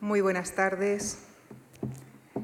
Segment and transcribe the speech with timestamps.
[0.00, 1.18] Muy buenas tardes,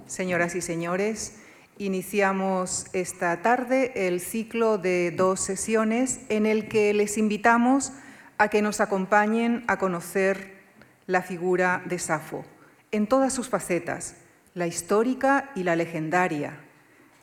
[0.07, 1.39] señoras y señores.
[1.79, 7.93] Iniciamos esta tarde el ciclo de dos sesiones en el que les invitamos
[8.39, 10.65] a que nos acompañen a conocer
[11.07, 12.45] la figura de Safo
[12.91, 14.17] en todas sus facetas,
[14.55, 16.59] la histórica y la legendaria,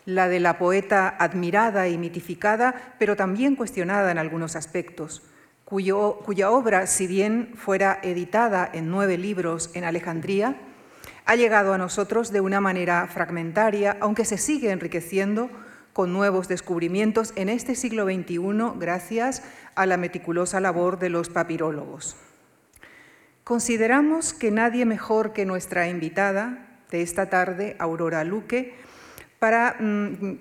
[0.06, 5.24] la de la poeta admirada y mitificada, pero también cuestionada en algunos aspectos,
[5.72, 10.58] cuya obra, si bien fuera editada en nueve libros en Alejandría,
[11.26, 15.50] ha llegado a nosotros de una manera fragmentaria, aunque se sigue enriqueciendo
[15.94, 19.44] con nuevos descubrimientos en este siglo XXI gracias
[19.76, 22.18] a la meticulosa labor de los papirólogos.
[23.46, 28.76] Consideramos que nadie mejor que nuestra invitada de esta tarde, Aurora Luque,
[29.40, 30.36] para mm,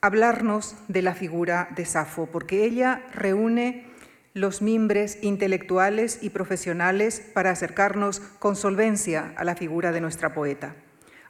[0.00, 3.93] hablarnos de la figura de Safo, porque ella reúne
[4.34, 10.74] los mimbres intelectuales y profesionales para acercarnos con solvencia a la figura de nuestra poeta.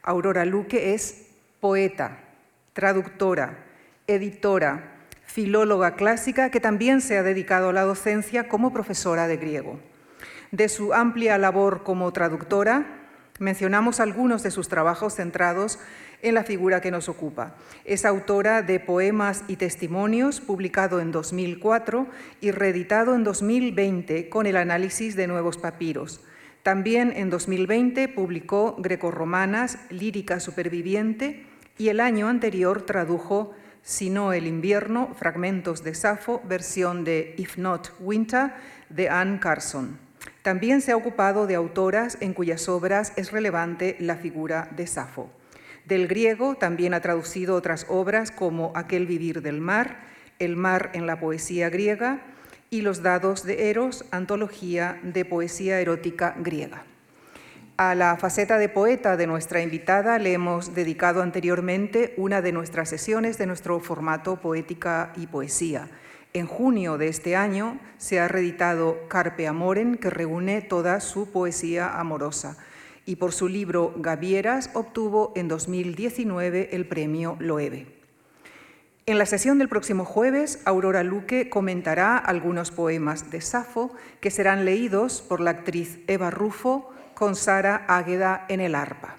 [0.02, 1.27] Aurora Luque es
[1.60, 2.19] poeta,
[2.72, 3.58] traductora,
[4.06, 9.78] editora, filóloga clásica que también se ha dedicado a la docencia como profesora de griego.
[10.50, 12.86] De su amplia labor como traductora,
[13.39, 15.78] mencionamos algunos de sus trabajos centrados
[16.25, 17.55] en la figura que nos ocupa.
[17.84, 22.06] Es autora de Poemas y Testimonios, publicado en 2004
[22.41, 26.20] y reeditado en 2020 con el análisis de nuevos papiros.
[26.62, 31.45] También en 2020 publicó Grecorromanas, Lírica Superviviente
[31.77, 33.52] y el año anterior tradujo
[33.83, 38.52] Si no el invierno, fragmentos de Safo, versión de If Not Winter
[38.89, 39.98] de Anne Carson.
[40.41, 45.30] También se ha ocupado de autoras en cuyas obras es relevante la figura de Safo.
[45.84, 49.98] Del griego también ha traducido otras obras como Aquel vivir del mar,
[50.38, 52.22] El mar en la poesía griega
[52.70, 56.84] y Los dados de Eros, antología de poesía erótica griega.
[57.77, 62.88] A la faceta de poeta de nuestra invitada le hemos dedicado anteriormente una de nuestras
[62.88, 65.89] sesiones de nuestro formato Poética y Poesía.
[66.33, 71.98] En junio de este año se ha reeditado Carpe Amoren, que reúne toda su poesía
[71.98, 72.56] amorosa
[73.07, 77.87] y por su libro Gavieras obtuvo en 2019 el premio Loewe.
[79.07, 84.65] En la sesión del próximo jueves, Aurora Luque comentará algunos poemas de Safo que serán
[84.65, 89.17] leídos por la actriz Eva Rufo con Sara Águeda en el arpa.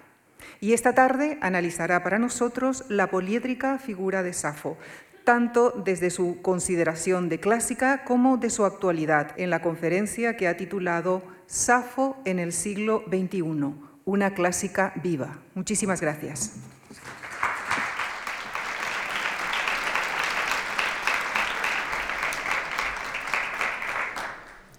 [0.60, 4.76] Y esta tarde analizará para nosotros la poliédrica figura de Safo,
[5.22, 10.56] tanto desde su consideración de clásica como de su actualidad, en la conferencia que ha
[10.56, 13.74] titulado Safo en el siglo XXI,
[14.04, 15.38] una clásica viva.
[15.54, 16.56] Muchísimas gracias.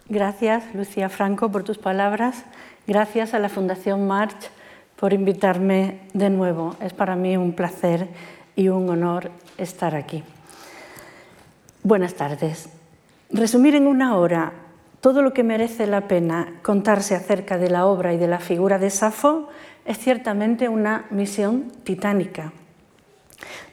[0.10, 2.44] Gracias, Lucía Franco, por tus palabras.
[2.86, 4.50] Gracias a la Fundación March
[4.96, 6.76] por invitarme de nuevo.
[6.82, 8.08] Es para mí un placer
[8.56, 10.24] y un honor estar aquí.
[11.84, 12.70] Buenas tardes.
[13.30, 14.67] Resumir en una hora
[15.02, 18.80] todo lo que merece la pena contarse acerca de la obra y de la figura
[18.80, 19.50] de Safo
[19.86, 22.52] es ciertamente una misión titánica.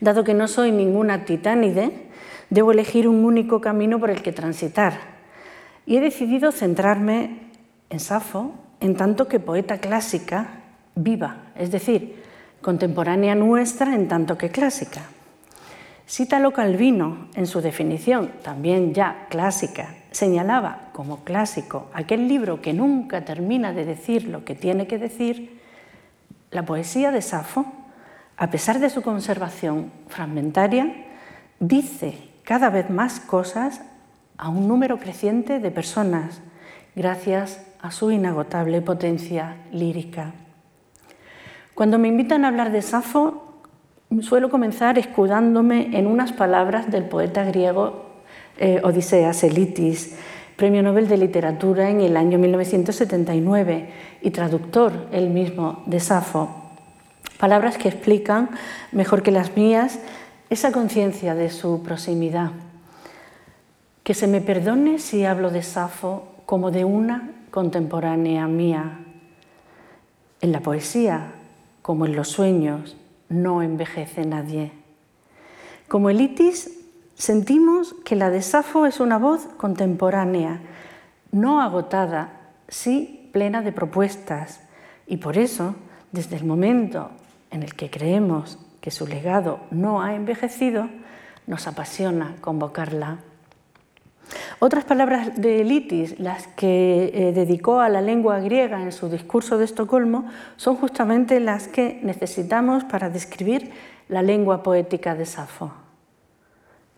[0.00, 2.08] Dado que no soy ninguna titánide,
[2.50, 4.98] debo elegir un único camino por el que transitar.
[5.86, 7.50] Y he decidido centrarme
[7.90, 10.60] en Safo en tanto que poeta clásica
[10.94, 12.22] viva, es decir,
[12.60, 15.02] contemporánea nuestra en tanto que clásica.
[16.06, 23.24] Cítalo Calvino, en su definición, también ya clásica, señalaba como clásico aquel libro que nunca
[23.24, 25.60] termina de decir lo que tiene que decir,
[26.50, 27.64] la poesía de Safo,
[28.36, 31.06] a pesar de su conservación fragmentaria,
[31.58, 33.80] dice cada vez más cosas
[34.36, 36.42] a un número creciente de personas,
[36.94, 40.34] gracias a su inagotable potencia lírica.
[41.74, 43.43] Cuando me invitan a hablar de Safo,
[44.22, 48.04] Suelo comenzar escudándome en unas palabras del poeta griego
[48.58, 50.14] eh, Odiseas Elitis,
[50.56, 53.90] premio Nobel de Literatura en el año 1979
[54.22, 56.48] y traductor él mismo de Safo.
[57.38, 58.50] Palabras que explican,
[58.92, 59.98] mejor que las mías,
[60.48, 62.52] esa conciencia de su proximidad.
[64.04, 69.00] Que se me perdone si hablo de Safo como de una contemporánea mía.
[70.40, 71.32] En la poesía,
[71.82, 72.96] como en los sueños,
[73.28, 74.72] no envejece nadie.
[75.88, 76.70] Como elitis,
[77.14, 80.60] sentimos que la de Safo es una voz contemporánea,
[81.32, 84.60] no agotada, sí plena de propuestas,
[85.06, 85.74] y por eso,
[86.12, 87.10] desde el momento
[87.50, 90.88] en el que creemos que su legado no ha envejecido,
[91.46, 93.18] nos apasiona convocarla.
[94.58, 99.58] Otras palabras de Litis, las que eh, dedicó a la lengua griega en su discurso
[99.58, 103.72] de Estocolmo, son justamente las que necesitamos para describir
[104.08, 105.72] la lengua poética de Safo.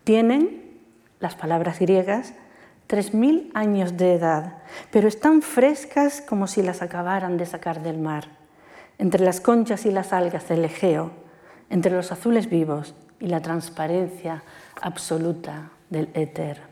[0.03, 0.79] Tienen,
[1.19, 2.33] las palabras griegas,
[2.87, 4.59] 3.000 años de edad,
[4.91, 8.29] pero están frescas como si las acabaran de sacar del mar,
[8.97, 11.11] entre las conchas y las algas del Egeo,
[11.69, 14.43] entre los azules vivos y la transparencia
[14.81, 16.66] absoluta del éter.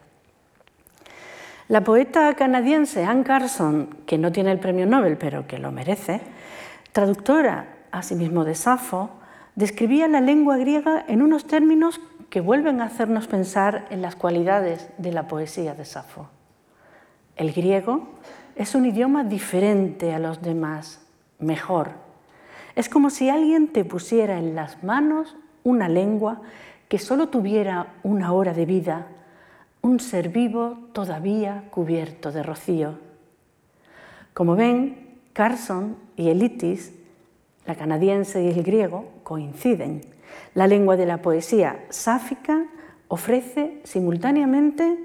[1.68, 6.22] La poeta canadiense Anne Carson, que no tiene el premio Nobel pero que lo merece,
[6.92, 9.10] traductora asimismo de Safo,
[9.56, 14.90] describía la lengua griega en unos términos que vuelven a hacernos pensar en las cualidades
[15.00, 16.28] de la poesía de Safo.
[17.36, 18.10] El griego
[18.56, 21.02] es un idioma diferente a los demás,
[21.40, 21.94] mejor.
[22.76, 26.42] Es como si alguien te pusiera en las manos una lengua
[26.90, 29.08] que solo tuviera una hora de vida,
[29.86, 32.98] un ser vivo todavía cubierto de rocío.
[34.34, 36.92] Como ven, Carson y Elitis,
[37.68, 40.02] la canadiense y el griego, coinciden.
[40.56, 42.66] La lengua de la poesía sáfica
[43.10, 44.98] ofrece simultáneamente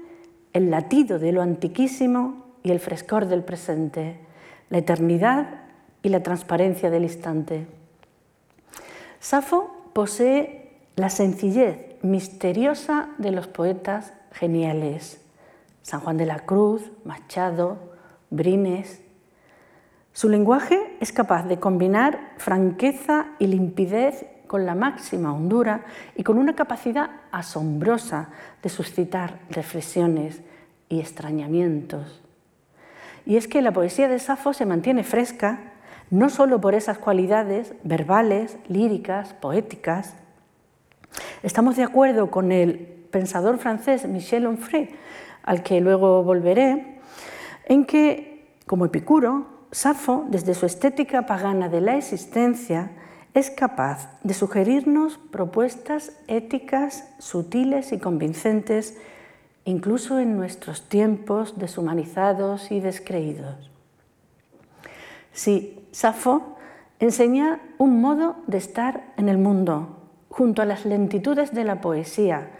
[0.51, 4.17] el latido de lo antiquísimo y el frescor del presente,
[4.71, 5.61] la eternidad
[6.01, 7.67] y la transparencia del instante.
[9.19, 15.21] Safo posee la sencillez misteriosa de los poetas geniales,
[15.81, 17.77] San Juan de la Cruz, Machado,
[18.29, 19.01] Brines.
[20.13, 25.85] Su lenguaje es capaz de combinar franqueza y limpidez con la máxima hondura
[26.15, 28.29] y con una capacidad asombrosa
[28.61, 30.41] de suscitar reflexiones
[30.89, 32.21] y extrañamientos.
[33.25, 35.71] Y es que la poesía de Safo se mantiene fresca
[36.09, 40.15] no solo por esas cualidades verbales, líricas, poéticas.
[41.41, 44.89] Estamos de acuerdo con el pensador francés Michel Onfray,
[45.43, 46.99] al que luego volveré,
[47.65, 52.91] en que, como Epicuro, Safo, desde su estética pagana de la existencia,
[53.33, 58.97] es capaz de sugerirnos propuestas éticas sutiles y convincentes,
[59.63, 63.71] incluso en nuestros tiempos deshumanizados y descreídos.
[65.31, 66.57] Sí, Safo
[66.99, 69.97] enseña un modo de estar en el mundo,
[70.29, 72.51] junto a las lentitudes de la poesía,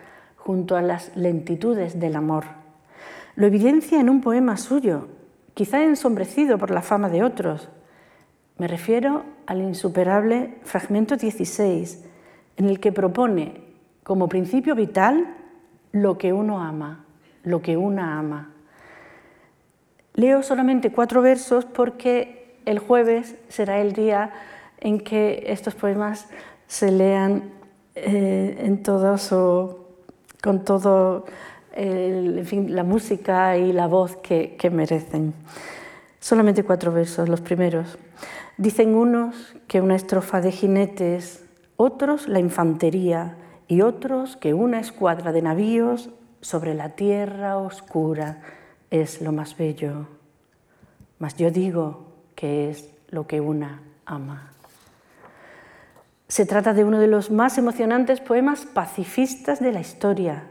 [0.44, 2.46] junto a las lentitudes del amor.
[3.36, 5.08] Lo evidencia en un poema suyo,
[5.54, 7.70] quizá ensombrecido por la fama de otros,
[8.58, 12.06] me refiero al insuperable fragmento 16,
[12.58, 13.64] en el que propone
[14.04, 15.36] como principio vital
[15.92, 17.06] lo que uno ama,
[17.44, 18.52] lo que una ama.
[20.14, 24.32] Leo solamente cuatro versos porque el jueves será el día
[24.80, 26.30] en que estos poemas
[26.68, 27.50] se lean
[27.96, 28.84] eh, en
[30.42, 31.26] con todo
[31.76, 35.34] la música y la voz que merecen.
[36.20, 37.98] Solamente cuatro versos, los primeros.
[38.58, 41.44] Dicen unos que una estrofa de jinetes,
[41.78, 46.10] otros la infantería y otros que una escuadra de navíos
[46.42, 48.42] sobre la tierra oscura
[48.92, 50.08] es lo más bello.
[51.18, 52.06] Mas yo digo
[52.36, 54.52] que es lo que una ama.
[56.32, 60.46] Se trata de uno de los más emocionantes poemas pacifistas de la historia,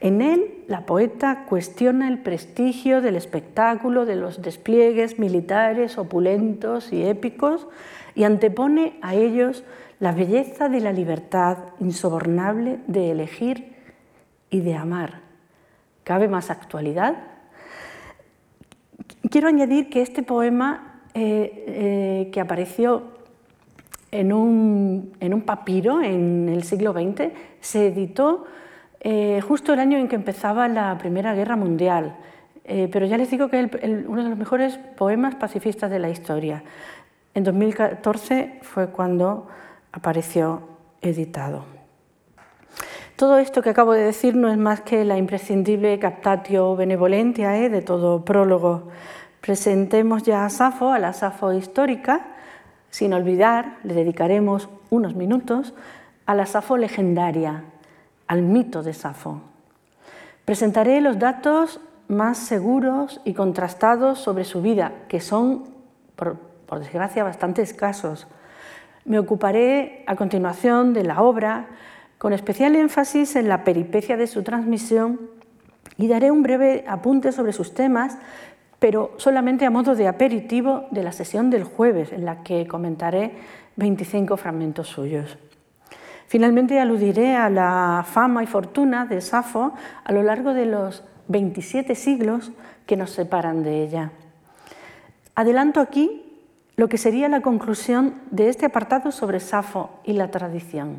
[0.00, 7.04] en él, la poeta cuestiona el prestigio del espectáculo, de los despliegues militares opulentos y
[7.04, 7.68] épicos,
[8.16, 9.62] y antepone a ellos
[10.00, 13.76] la belleza de la libertad insobornable de elegir
[14.50, 15.20] y de amar.
[16.02, 17.14] ¿Cabe más actualidad?
[19.30, 23.19] Quiero añadir que este poema, eh, eh, que apareció
[24.12, 28.44] en un, papiro en el siglo XX, se editó
[29.00, 32.16] eh, justo el año en que empezaba la Primera Guerra Mundial.
[32.64, 36.10] Eh, pero ya les digo que es uno de los mejores poemas pacifistas de la
[36.10, 36.62] historia.
[37.34, 39.46] En 2014 fue cuando
[39.92, 40.62] apareció
[41.00, 41.64] editado.
[43.16, 47.68] Todo esto que acabo de decir no es más que la imprescindible captatio benevolentia eh,
[47.68, 48.88] de todo prólogo.
[49.40, 52.28] Presentemos ya a Safo, a la Safo histórica,
[52.90, 55.74] sin olvidar, le dedicaremos unos minutos
[56.26, 57.64] a la Safo legendaria,
[58.26, 59.40] al mito de Safo.
[60.44, 65.64] Presentaré los datos más seguros y contrastados sobre su vida, que son,
[66.16, 66.38] por,
[66.80, 68.26] desgracia, bastante escasos.
[69.04, 71.68] Me ocuparé a continuación de la obra,
[72.18, 75.20] con especial énfasis en la peripecia de su transmisión,
[75.96, 78.18] y daré un breve apunte sobre sus temas,
[78.80, 83.32] pero solamente a modo de aperitivo de la sesión del jueves, en la que comentaré
[83.76, 85.38] 25 fragmentos suyos.
[86.26, 91.94] Finalmente aludiré a la fama y fortuna de Safo a lo largo de los 27
[91.94, 92.52] siglos
[92.86, 94.12] que nos separan de ella.
[95.34, 96.24] Adelanto aquí
[96.76, 100.96] lo que sería la conclusión de este apartado sobre Safo y la tradición.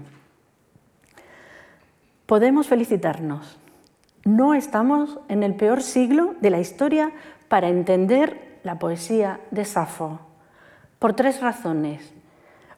[2.28, 3.58] Podemos felicitarnos.
[4.24, 7.12] No estamos en el peor siglo de la historia
[7.52, 10.22] para entender la poesía de Safo,
[11.00, 12.14] por tres razones.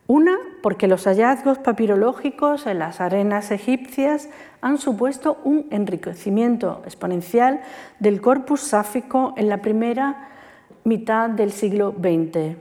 [0.07, 4.29] Una, porque los hallazgos papirológicos en las arenas egipcias
[4.61, 7.61] han supuesto un enriquecimiento exponencial
[7.99, 10.29] del corpus sáfico en la primera
[10.85, 12.57] mitad del siglo XX.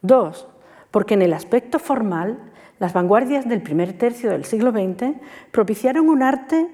[0.00, 0.48] Dos,
[0.90, 2.36] porque en el aspecto formal,
[2.80, 5.20] las vanguardias del primer tercio del siglo XX
[5.52, 6.68] propiciaron un arte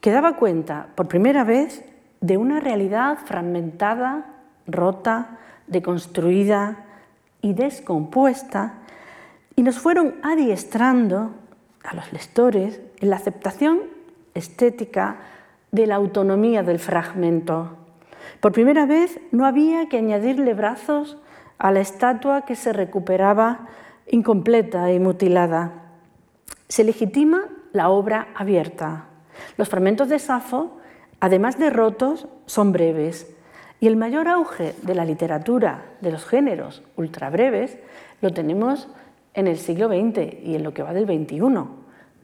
[0.00, 1.84] que daba cuenta, por primera vez,
[2.20, 4.26] de una realidad fragmentada,
[4.66, 6.84] rota, deconstruida
[7.40, 8.74] y descompuesta,
[9.56, 11.32] y nos fueron adiestrando
[11.82, 13.80] a los lectores en la aceptación
[14.34, 15.16] estética
[15.72, 17.76] de la autonomía del fragmento.
[18.40, 21.18] Por primera vez no había que añadirle brazos
[21.58, 23.66] a la estatua que se recuperaba
[24.06, 25.72] incompleta y mutilada.
[26.68, 29.06] Se legitima la obra abierta.
[29.56, 30.77] Los fragmentos de Safo,
[31.20, 33.34] además de rotos, son breves.
[33.80, 37.78] Y el mayor auge de la literatura de los géneros ultrabreves
[38.20, 38.88] lo tenemos
[39.34, 41.38] en el siglo XX y en lo que va del XXI.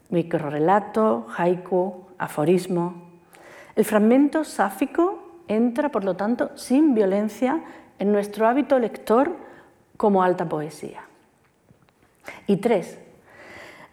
[0.09, 3.03] Microrelato, haiku, aforismo.
[3.75, 7.63] El fragmento sáfico entra, por lo tanto, sin violencia
[7.99, 9.35] en nuestro hábito lector
[9.97, 11.03] como alta poesía.
[12.47, 12.97] Y tres,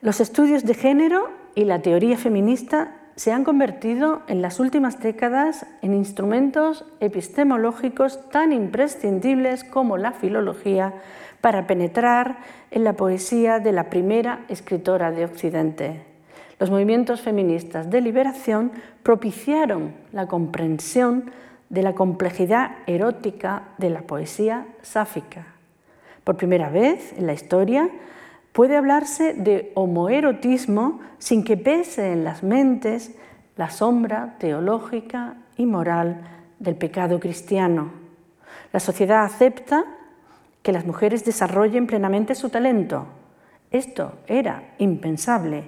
[0.01, 5.67] los estudios de género y la teoría feminista se han convertido en las últimas décadas
[5.83, 10.95] en instrumentos epistemológicos tan imprescindibles como la filología
[11.41, 12.39] para penetrar
[12.71, 16.03] en la poesía de la primera escritora de Occidente.
[16.59, 21.33] Los movimientos feministas de liberación propiciaron la comprensión
[21.69, 25.47] de la complejidad erótica de la poesía sáfica.
[26.23, 27.89] Por primera vez en la historia
[28.53, 33.13] puede hablarse de homoerotismo sin que pese en las mentes
[33.57, 36.21] la sombra teológica y moral
[36.59, 37.91] del pecado cristiano.
[38.73, 39.85] La sociedad acepta
[40.63, 43.07] que las mujeres desarrollen plenamente su talento.
[43.71, 45.65] Esto era impensable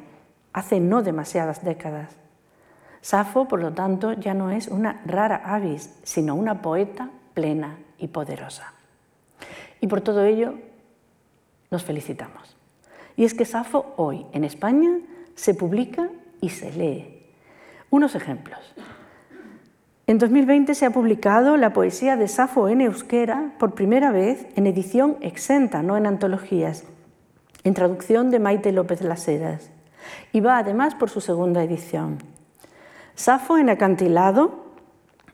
[0.52, 2.16] hace no demasiadas décadas.
[3.00, 8.08] Safo, por lo tanto, ya no es una rara avis, sino una poeta plena y
[8.08, 8.72] poderosa.
[9.80, 10.54] Y por todo ello
[11.70, 12.56] nos felicitamos.
[13.16, 14.98] Y es que Safo hoy en España
[15.34, 16.08] se publica
[16.40, 17.22] y se lee.
[17.90, 18.74] Unos ejemplos.
[20.06, 24.66] En 2020 se ha publicado la poesía de Safo en euskera por primera vez en
[24.66, 26.84] edición exenta, no en antologías,
[27.62, 29.70] en traducción de Maite López Las Heras.
[30.32, 32.18] Y va además por su segunda edición.
[33.14, 34.64] Safo en acantilado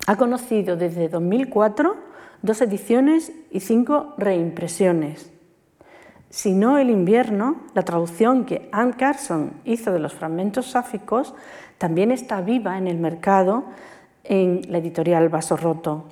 [0.07, 1.97] ha conocido desde 2004
[2.43, 5.33] dos ediciones y cinco reimpresiones.
[6.31, 11.35] Si no el invierno, la traducción que Anne Carson hizo de los fragmentos sáficos
[11.77, 13.65] también está viva en el mercado
[14.23, 16.05] en la editorial Vaso Roto.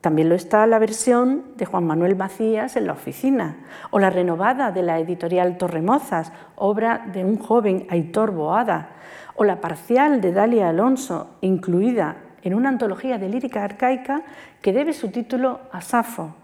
[0.00, 3.58] También lo está la versión de Juan Manuel Macías en la oficina,
[3.90, 8.96] o la renovada de la editorial Torremozas, obra de un joven Aitor Boada,
[9.36, 14.22] o la parcial de Dalia Alonso, incluida en una antología de lírica arcaica
[14.60, 16.34] que debe su título a Safo,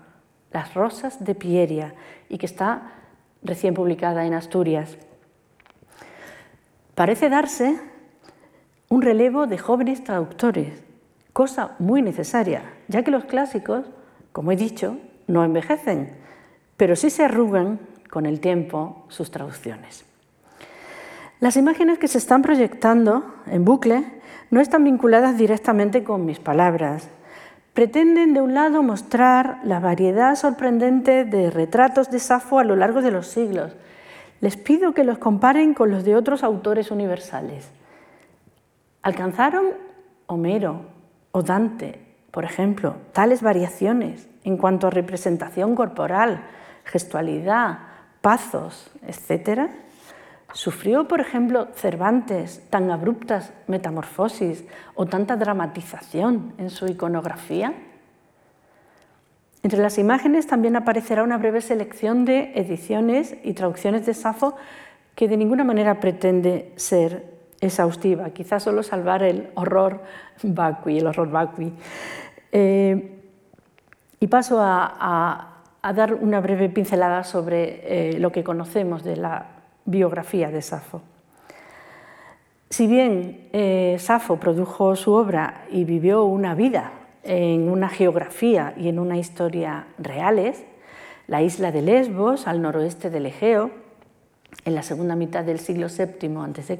[0.53, 1.95] Las rosas de Pieria,
[2.29, 2.93] y que está
[3.43, 4.97] recién publicada en Asturias.
[6.95, 7.81] Parece darse
[8.89, 10.83] un relevo de jóvenes traductores,
[11.33, 13.87] cosa muy necesaria, ya que los clásicos,
[14.33, 16.15] como he dicho, no envejecen,
[16.77, 17.81] pero sí se arrugan
[18.11, 20.05] con el tiempo sus traducciones.
[21.41, 24.05] Las imágenes que se están proyectando en bucle
[24.51, 27.09] no están vinculadas directamente con mis palabras.
[27.75, 33.01] Pretenden, de un lado, mostrar la variedad sorprendente de retratos de Safo a lo largo
[33.01, 33.73] de los siglos.
[34.41, 37.71] Les pido que los comparen con los de otros autores universales.
[39.01, 39.67] ¿Alcanzaron
[40.27, 40.83] Homero
[41.33, 41.99] o Dante,
[42.31, 46.45] por ejemplo, tales variaciones en cuanto a representación corporal,
[46.85, 47.79] gestualidad,
[48.21, 49.71] pazos, etcétera?
[50.53, 57.73] ¿Sufrió, por ejemplo, Cervantes tan abruptas metamorfosis o tanta dramatización en su iconografía?
[59.63, 64.57] Entre las imágenes también aparecerá una breve selección de ediciones y traducciones de Safo
[65.15, 67.25] que de ninguna manera pretende ser
[67.61, 70.03] exhaustiva, quizás solo salvar el horror
[70.43, 71.73] vacui, el horror vacui.
[72.51, 73.21] Eh,
[74.19, 75.49] y paso a,
[75.95, 79.47] dar una breve pincelada sobre eh, lo que conocemos de la
[79.85, 81.03] biografía de Safo.
[82.71, 88.89] Si bien eh, Safo produjo su obra y vivió una vida en una geografía y
[88.89, 90.65] en una historia reales,
[91.27, 93.71] la isla de Lesbos, al noroeste del Egeo,
[94.65, 96.79] en la segunda mitad del siglo VII a.C.,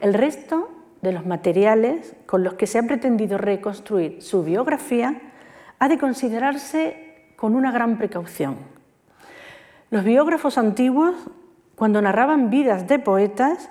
[0.00, 0.70] el resto
[1.02, 5.20] de los materiales con los que se ha pretendido reconstruir su biografía
[5.78, 8.56] ha de considerarse con una gran precaución.
[9.90, 11.14] Los biógrafos antiguos,
[11.76, 13.70] cuando narraban vidas de poetas,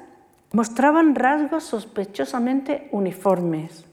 [0.54, 3.86] mostraban rasgos sospechosamente uniformes,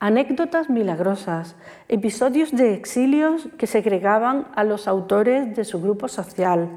[0.00, 1.54] anécdotas milagrosas,
[1.88, 6.70] episodios de exilios que segregaban a los autores de su grupo social,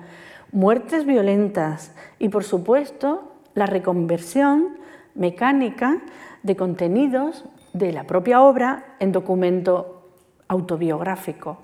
[0.52, 4.78] muertes violentas y, por supuesto, la reconversión
[5.16, 6.02] mecánica
[6.44, 10.10] de contenidos de la propia obra en documento
[10.48, 11.60] autobiográfico.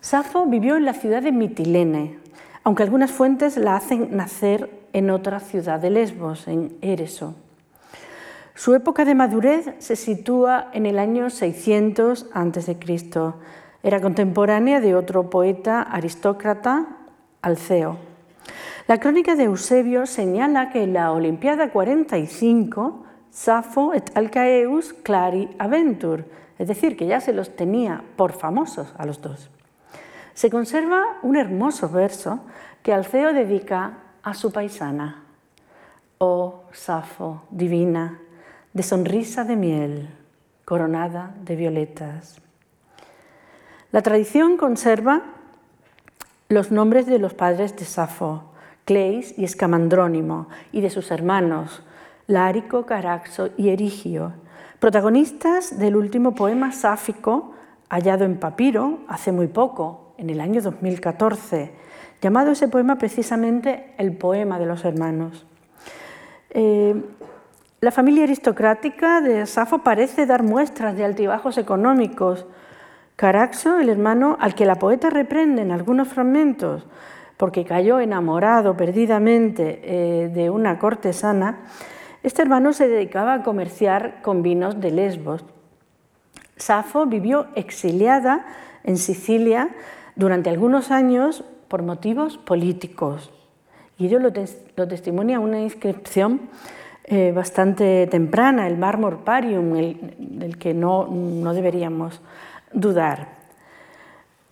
[0.00, 2.18] Safo vivió en la ciudad de Mitilene,
[2.64, 7.34] aunque algunas fuentes la hacen nacer en otra ciudad de Lesbos, en Éreso.
[8.54, 12.76] Su época de madurez se sitúa en el año 600 a.C.
[13.82, 16.86] Era contemporánea de otro poeta aristócrata,
[17.42, 17.98] Alceo.
[18.86, 26.24] La crónica de Eusebio señala que en la Olimpiada 45 Safo et Alcaeus clari aventur,
[26.56, 29.50] es decir, que ya se los tenía por famosos a los dos.
[30.34, 32.40] Se conserva un hermoso verso
[32.82, 35.22] que Alceo dedica a su paisana.
[36.18, 38.20] Oh Safo divina,
[38.72, 40.10] de sonrisa de miel,
[40.64, 42.40] coronada de violetas.
[43.92, 45.22] La tradición conserva
[46.48, 48.50] los nombres de los padres de Safo,
[48.84, 51.82] Cleis y Escamandrónimo, y de sus hermanos,
[52.26, 54.32] Lárico, Caraxo y Erigio,
[54.80, 57.54] protagonistas del último poema sáfico
[57.88, 61.70] hallado en papiro hace muy poco, en el año 2014,
[62.20, 65.46] llamado ese poema precisamente el poema de los hermanos.
[66.50, 66.94] Eh,
[67.80, 72.46] la familia aristocrática de Safo parece dar muestras de altibajos económicos.
[73.16, 76.86] Caraxo, el hermano al que la poeta reprende en algunos fragmentos,
[77.36, 81.58] porque cayó enamorado perdidamente eh, de una cortesana,
[82.22, 85.44] este hermano se dedicaba a comerciar con vinos de Lesbos.
[86.56, 88.46] Safo vivió exiliada
[88.82, 89.68] en Sicilia
[90.16, 93.32] durante algunos años por motivos políticos.
[93.98, 94.32] Y ello lo,
[94.88, 96.42] testimonia una inscripción
[97.04, 99.72] eh, bastante temprana, el Marmor Parium,
[100.18, 102.20] del que no, no, deberíamos
[102.72, 103.28] dudar.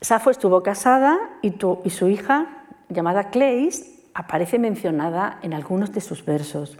[0.00, 6.24] Safo estuvo casada y, y su hija llamada Cleis aparece mencionada en algunos de sus
[6.24, 6.76] versos.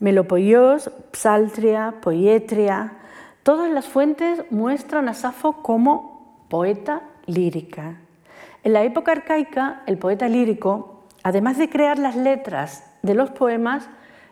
[0.00, 2.92] Melopoios, Psaltria, Poietria,
[3.42, 6.07] todas las fuentes muestran a Safo como
[6.48, 7.96] poeta lírica.
[8.64, 13.88] En la época arcaica, el poeta lírico, además de crear las letras de los poemas,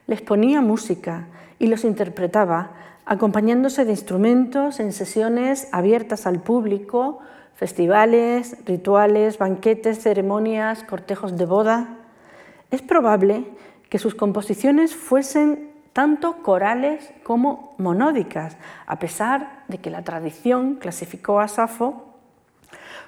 [0.07, 1.27] les ponía música
[1.59, 2.73] y los interpretaba,
[3.05, 7.21] acompañándose de instrumentos en sesiones abiertas al público
[7.55, 11.97] festivales, rituales, banquetes, ceremonias, cortejos de boda.
[12.71, 13.47] Es probable
[13.89, 21.41] que sus composiciones fuesen tanto corales como monódicas, a pesar de que la tradición clasificó
[21.41, 22.06] a Safo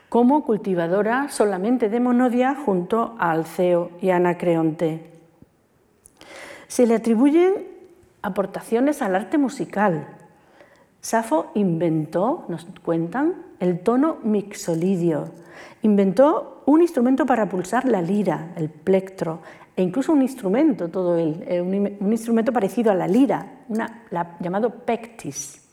[0.09, 5.11] como cultivadora solamente de monodia junto a Alceo y Anacreonte.
[6.67, 7.67] Se le atribuyen
[8.23, 10.07] aportaciones al arte musical.
[11.01, 15.33] Safo inventó, nos cuentan, el tono mixolidio.
[15.83, 19.41] Inventó un instrumento para pulsar la lira, el plectro,
[19.77, 23.47] e incluso un instrumento, todo él, eh, un, instrumento parecido a la lira,
[24.41, 25.65] llamado pectis.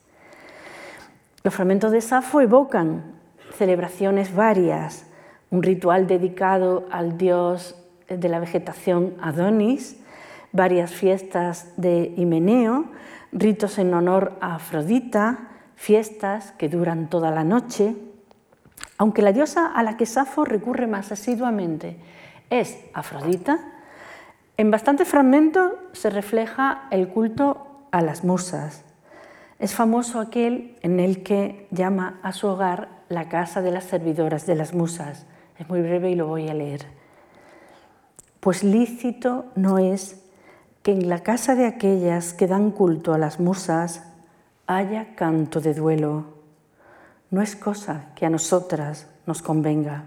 [1.43, 3.14] Los fragmentos de Safo evocan
[3.55, 5.05] celebraciones varias,
[5.51, 7.75] un ritual dedicado al dios
[8.07, 9.97] de la vegetación Adonis,
[10.51, 12.85] varias fiestas de Himeneo,
[13.31, 17.95] ritos en honor a Afrodita, fiestas que duran toda la noche,
[18.97, 21.97] aunque la diosa a la que Safo recurre más asiduamente
[22.49, 23.59] es Afrodita,
[24.57, 28.85] en bastantes fragmentos se refleja el culto a las musas.
[29.59, 34.45] Es famoso aquel en el que llama a su hogar la casa de las servidoras
[34.45, 35.25] de las musas.
[35.57, 36.85] Es muy breve y lo voy a leer.
[38.39, 40.23] Pues lícito no es
[40.83, 44.03] que en la casa de aquellas que dan culto a las musas
[44.67, 46.25] haya canto de duelo.
[47.31, 50.05] No es cosa que a nosotras nos convenga.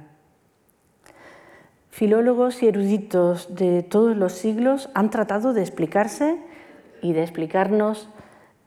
[1.91, 6.39] Filólogos y eruditos de todos los siglos han tratado de explicarse
[7.03, 8.09] y de explicarnos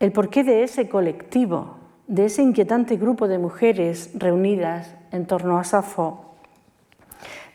[0.02, 1.78] el porqué de ese colectivo,
[2.12, 6.36] de ese inquietante grupo de mujeres reunidas en torno a Safo.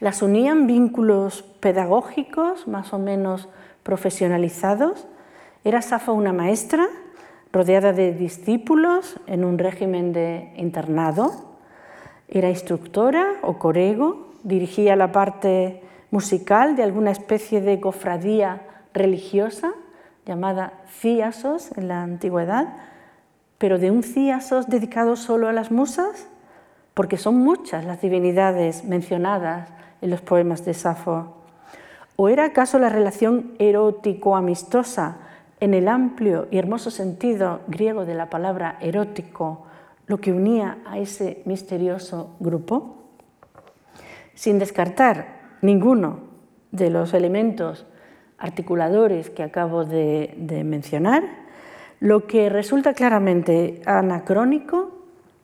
[0.00, 3.50] Las unían vínculos pedagógicos más o menos
[3.82, 5.06] profesionalizados.
[5.62, 6.86] Era Safo una maestra
[7.52, 11.32] rodeada de discípulos en un régimen de internado.
[12.26, 18.62] Era instructora o corego, dirigía la parte musical de alguna especie de cofradía
[18.94, 19.74] religiosa
[20.24, 22.68] llamada Cíasos en la antigüedad,
[23.58, 26.28] pero de un Cíasos dedicado solo a las musas,
[26.94, 29.68] porque son muchas las divinidades mencionadas
[30.00, 31.34] en los poemas de Safo.
[32.16, 35.18] ¿O era acaso la relación erótico-amistosa
[35.60, 39.66] en el amplio y hermoso sentido griego de la palabra erótico
[40.06, 42.96] lo que unía a ese misterioso grupo?
[44.34, 46.20] Sin descartar ninguno
[46.70, 47.86] de los elementos
[48.38, 51.24] articuladores que acabo de, mencionar,
[52.00, 54.90] lo que resulta claramente anacrónico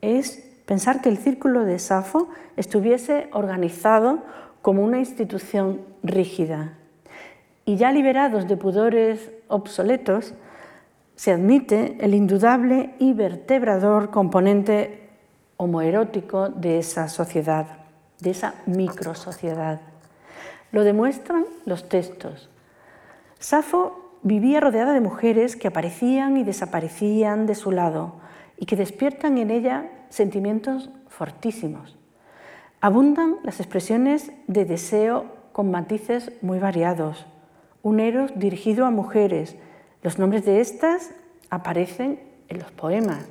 [0.01, 4.23] es pensar que el círculo de Safo estuviese organizado
[4.61, 6.75] como una institución rígida.
[7.65, 10.35] Y ya liberados de pudores obsoletos,
[11.15, 15.11] se admite el indudable y vertebrador componente
[15.57, 17.67] homoerótico de esa sociedad,
[18.21, 19.81] de esa microsociedad.
[20.73, 22.49] Lo demuestran los textos.
[23.39, 28.15] Safo vivía rodeada de mujeres que aparecían y desaparecían de su lado
[28.57, 31.99] y que despiertan en ella sentimientos fortísimos.
[32.81, 37.27] Abundan las expresiones de deseo con matices muy variados.
[37.83, 39.57] Un eros dirigido a mujeres.
[40.03, 41.13] Los nombres de estas
[41.51, 43.29] aparecen en los poemas.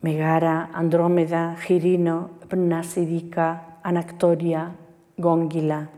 [0.00, 4.72] Megara, Andrómeda, Girino, Mnasidica, Anactoria,
[5.16, 5.90] Góngila.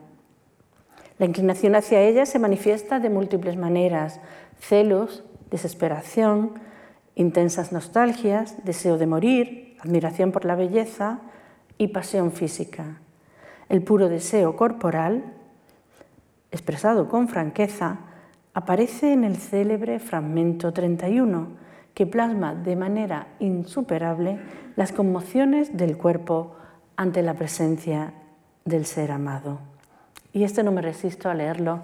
[1.19, 4.21] La inclinación hacia ella se manifiesta de múltiples maneras,
[4.59, 6.55] celos, desesperación,
[7.15, 11.21] intensas nostalgias, deseo de morir, admiración por la belleza
[11.79, 13.01] y pasión física.
[13.69, 15.25] El puro deseo corporal,
[16.51, 17.99] expresado con franqueza,
[18.55, 21.49] aparece en el célebre fragmento 31,
[21.95, 24.41] que plasma de manera insuperable
[24.77, 26.57] las conmociones del cuerpo
[26.97, 28.15] ante la presencia
[28.65, 29.72] del ser amado.
[30.33, 31.83] Y este no me resisto a leerlo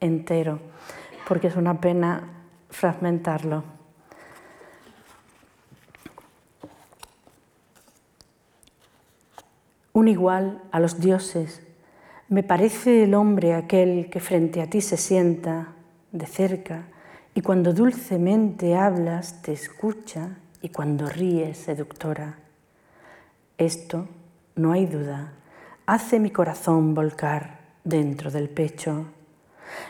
[0.00, 0.60] entero,
[1.26, 2.22] porque es una pena
[2.70, 3.64] fragmentarlo.
[9.92, 11.62] Un igual a los dioses,
[12.28, 15.68] me parece el hombre aquel que frente a ti se sienta
[16.12, 16.82] de cerca
[17.34, 22.38] y cuando dulcemente hablas te escucha y cuando ríes seductora.
[23.56, 24.06] Esto,
[24.54, 25.32] no hay duda,
[25.86, 27.57] hace mi corazón volcar
[27.88, 29.06] dentro del pecho.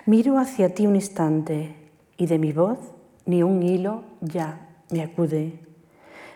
[0.07, 1.75] Miro hacia ti un instante
[2.17, 2.79] y de mi voz
[3.27, 5.61] ni un hilo ya me acude.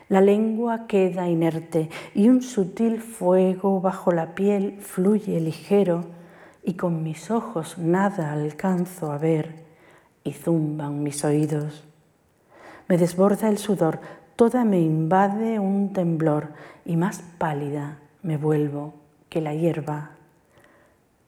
[0.09, 6.05] La lengua queda inerte y un sutil fuego bajo la piel fluye ligero
[6.65, 9.65] y con mis ojos nada alcanzo a ver
[10.25, 11.85] y zumban mis oídos.
[12.89, 14.01] Me desborda el sudor,
[14.37, 16.53] toda me invade un temblor
[16.85, 18.95] y más pálida me vuelvo
[19.29, 20.17] que la hierba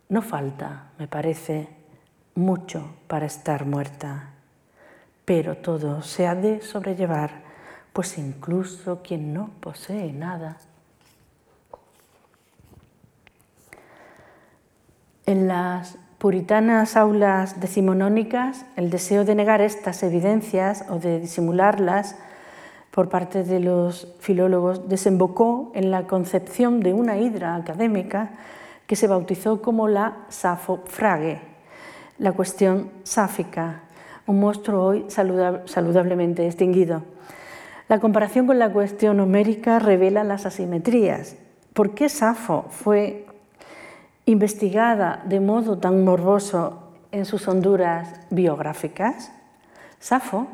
[0.08, 1.68] no falta, me parece,
[2.34, 4.30] mucho para estar muerta,
[5.24, 7.42] pero todo se ha de sobrellevar,
[7.92, 10.58] pues incluso quien no posee nada.
[15.26, 22.16] En las puritanas aulas decimonónicas, el deseo de negar estas evidencias o de disimularlas
[22.90, 28.30] por parte de los filólogos desembocó en la concepción de una hidra académica
[28.86, 31.40] que se bautizó como la Safo-Frage,
[32.18, 33.82] la cuestión sáfica,
[34.26, 37.02] un monstruo hoy saludablemente extinguido.
[37.88, 41.36] La comparación con la cuestión homérica revela las asimetrías.
[41.74, 43.26] ¿Por qué Safo fue
[44.26, 49.32] investigada de modo tan morboso en sus honduras biográficas?
[49.98, 50.46] Safo,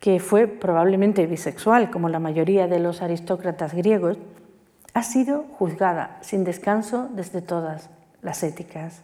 [0.00, 4.18] que fue probablemente bisexual como la mayoría de los aristócratas griegos,
[4.96, 7.90] ha sido juzgada sin descanso desde todas
[8.22, 9.02] las éticas.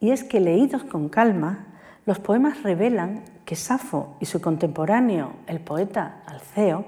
[0.00, 1.66] Y es que leídos con calma,
[2.06, 6.86] los poemas revelan que Safo y su contemporáneo, el poeta Alceo,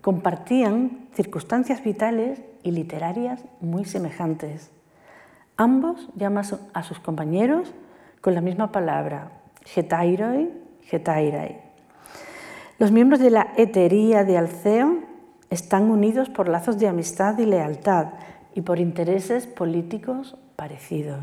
[0.00, 4.70] compartían circunstancias vitales y literarias muy semejantes.
[5.58, 7.74] Ambos llaman a sus compañeros
[8.22, 9.32] con la misma palabra,
[9.66, 10.50] getairoi,
[10.84, 11.60] getairai.
[12.78, 15.07] Los miembros de la hetería de Alceo
[15.50, 18.08] están unidos por lazos de amistad y lealtad
[18.54, 21.20] y por intereses políticos parecidos.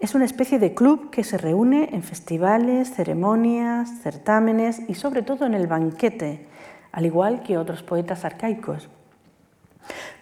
[0.00, 5.46] Es una especie de club que se reúne en festivales, ceremonias, certámenes y sobre todo
[5.46, 6.46] en el banquete,
[6.92, 8.88] al igual que otros poetas arcaicos.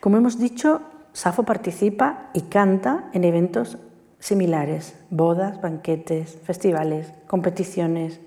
[0.00, 3.78] Como hemos dicho, Safo participa y canta en eventos
[4.18, 8.20] similares, bodas, banquetes, festivales, competiciones.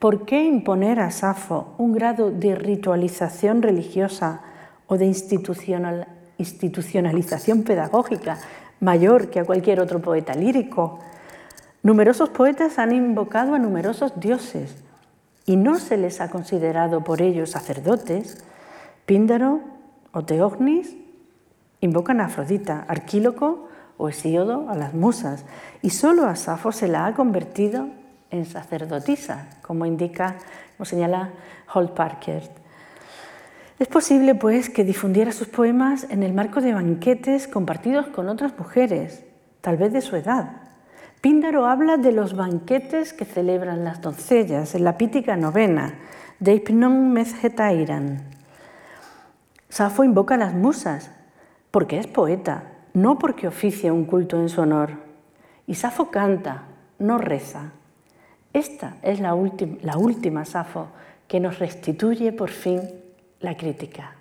[0.00, 4.40] ¿Por qué imponer a Safo un grado de ritualización religiosa
[4.86, 8.38] o de institucionalización pedagógica
[8.80, 11.00] mayor que a cualquier otro poeta lírico?
[11.82, 14.74] Numerosos poetas han invocado a numerosos dioses
[15.44, 18.42] y no se les ha considerado por ellos sacerdotes.
[19.04, 19.60] Píndaro
[20.12, 20.96] o Teognis
[21.82, 25.44] invocan a Afrodita, Arquíloco o Hesíodo a las musas,
[25.82, 27.99] y solo a Safo se la ha convertido
[28.30, 30.36] en sacerdotisa, como indica,
[30.76, 31.30] como señala
[31.72, 32.42] Holt Parker.
[33.78, 38.56] Es posible, pues, que difundiera sus poemas en el marco de banquetes compartidos con otras
[38.58, 39.24] mujeres,
[39.62, 40.50] tal vez de su edad.
[41.20, 45.94] Píndaro habla de los banquetes que celebran las doncellas en la pítica novena,
[46.40, 48.22] de Hypnon Mezhetairan.
[49.68, 51.10] Safo invoca a las musas,
[51.70, 52.64] porque es poeta,
[52.94, 54.90] no porque oficia un culto en su honor.
[55.66, 56.64] Y Safo canta,
[56.98, 57.72] no reza.
[58.52, 59.36] Esta es la,
[59.82, 60.88] la última Safo
[61.28, 62.80] que nos restituye por fin
[63.40, 64.16] la crítica.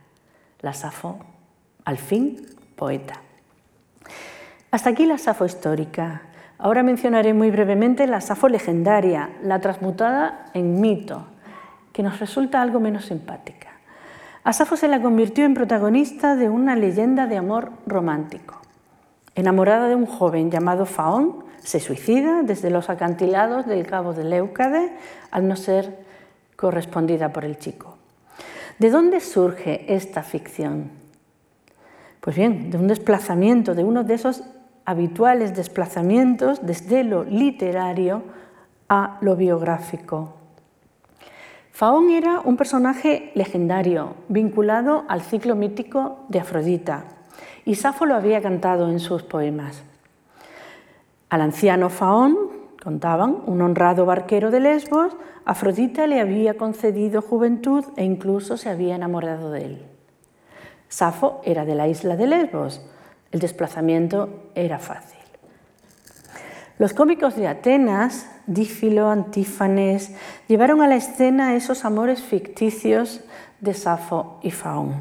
[0.61, 1.17] La Safo,
[1.85, 3.15] al fin, poeta.
[4.71, 6.21] Hasta aquí la Safo histórica.
[6.59, 11.25] Ahora mencionaré muy brevemente la Safo legendaria, la transmutada en mito,
[11.91, 13.69] que nos resulta algo menos simpática.
[14.43, 18.61] A Safo se la convirtió en protagonista de una leyenda de amor romántico.
[19.35, 24.91] Enamorada de un joven llamado Faón, se suicida desde los acantilados del cabo de Leucade
[25.31, 25.97] al no ser
[26.55, 27.97] correspondida por el chico.
[28.79, 30.91] ¿De dónde surge esta ficción?
[32.21, 34.43] Pues bien, de un desplazamiento, de uno de esos
[34.85, 38.23] habituales desplazamientos desde lo literario
[38.89, 40.33] a lo biográfico.
[41.71, 47.05] Faón era un personaje legendario, vinculado al ciclo mítico de Afrodita,
[47.63, 49.83] y Safo lo había cantado en sus poemas.
[51.29, 52.37] Al anciano Faón,
[52.83, 55.15] contaban, un honrado barquero de Lesbos,
[55.45, 59.85] Afrodita le había concedido juventud e incluso se había enamorado de él.
[60.87, 62.81] Safo era de la isla de Lesbos,
[63.31, 65.19] el desplazamiento era fácil.
[66.79, 70.15] Los cómicos de Atenas, Dífilo, Antífanes,
[70.47, 73.21] llevaron a la escena esos amores ficticios
[73.59, 74.93] de Safo y Faón.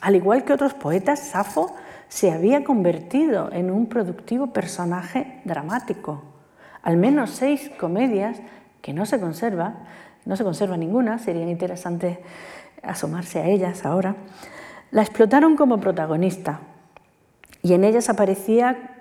[0.00, 1.74] Al igual que otros poetas, Safo
[2.14, 6.22] se había convertido en un productivo personaje dramático.
[6.84, 8.38] Al menos seis comedias
[8.82, 9.78] que no se conserva,
[10.24, 12.20] no se conserva ninguna, sería interesante
[12.84, 14.14] asomarse a ellas ahora,
[14.92, 16.60] la explotaron como protagonista
[17.62, 18.92] y en ellas aparecía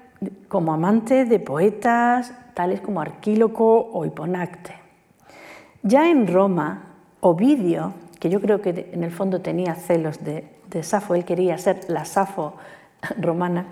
[0.47, 4.73] como amante de poetas tales como Arquíloco o Hiponacte.
[5.83, 10.81] Ya en Roma, Ovidio, que yo creo que en el fondo tenía celos de, de
[10.81, 12.55] Safo, él quería ser la Safo
[13.19, 13.67] romana,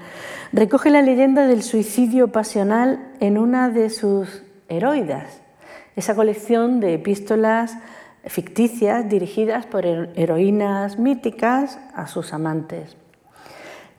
[0.53, 5.41] recoge la leyenda del suicidio pasional en una de sus heroidas,
[5.95, 7.77] esa colección de epístolas
[8.25, 12.95] ficticias dirigidas por heroínas míticas a sus amantes.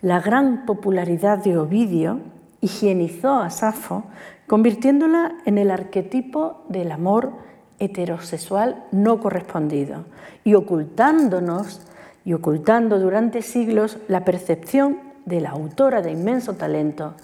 [0.00, 2.20] La gran popularidad de Ovidio
[2.60, 4.04] higienizó a Safo,
[4.46, 7.32] convirtiéndola en el arquetipo del amor
[7.78, 10.04] heterosexual no correspondido
[10.44, 11.80] y ocultándonos
[12.24, 17.14] y ocultando durante siglos la percepción de la autora de inmenso talento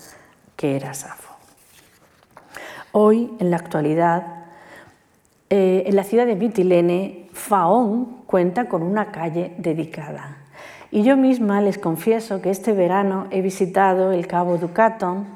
[0.57, 1.35] que era Safo.
[2.93, 4.45] Hoy, en la actualidad,
[5.51, 10.39] eh, en la ciudad de Mitilene, Faón cuenta con una calle dedicada.
[10.91, 15.27] Y yo misma les confieso que este verano he visitado el Cabo Ducaton,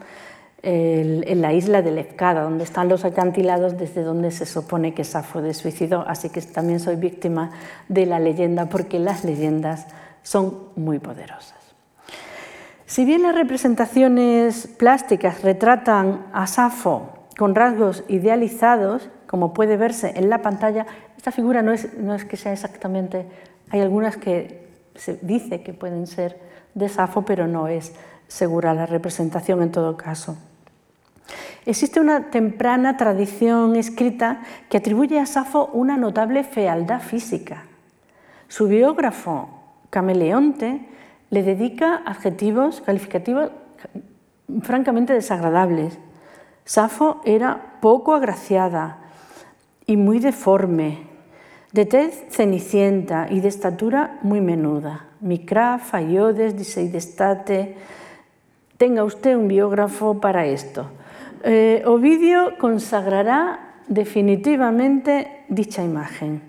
[0.64, 5.42] en la isla de Lefkada, donde están los acantilados desde donde se supone que Safo
[5.42, 6.04] de suicidó.
[6.06, 7.50] Así que también soy víctima
[7.88, 9.86] de la leyenda, porque las leyendas
[10.22, 11.61] son muy poderosas.
[12.92, 20.28] Si bien las representaciones plásticas retratan a Safo con rasgos idealizados, como puede verse en
[20.28, 20.84] la pantalla,
[21.16, 23.24] esta figura no es, no es que sea exactamente,
[23.70, 26.38] hay algunas que se dice que pueden ser
[26.74, 27.94] de Safo, pero no es
[28.28, 30.36] segura la representación en todo caso.
[31.64, 37.64] Existe una temprana tradición escrita que atribuye a Safo una notable fealdad física.
[38.48, 39.48] Su biógrafo,
[39.88, 40.91] Cameleonte,
[41.32, 43.50] le dedica adjetivos calificativos
[44.60, 45.98] francamente desagradables.
[46.66, 48.98] Safo era poco agraciada
[49.86, 50.98] y muy deforme,
[51.72, 55.06] de tez cenicienta y de estatura muy menuda.
[55.20, 57.76] Micra, Fallodes, Diseidestate.
[58.76, 60.90] Tenga usted un biógrafo para esto.
[61.44, 66.42] Eh, Ovidio consagrará definitivamente dicha imagen.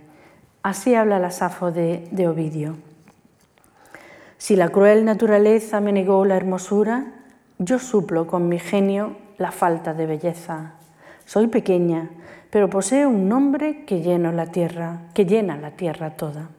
[0.61, 2.92] Así habla la Safo de, de Ovidio.
[4.43, 7.05] Si la cruel naturaleza me negó la hermosura,
[7.59, 10.73] yo suplo con mi genio la falta de belleza.
[11.23, 12.09] Soy pequeña,
[12.49, 16.49] pero poseo un nombre que llena la tierra, que llena la tierra toda.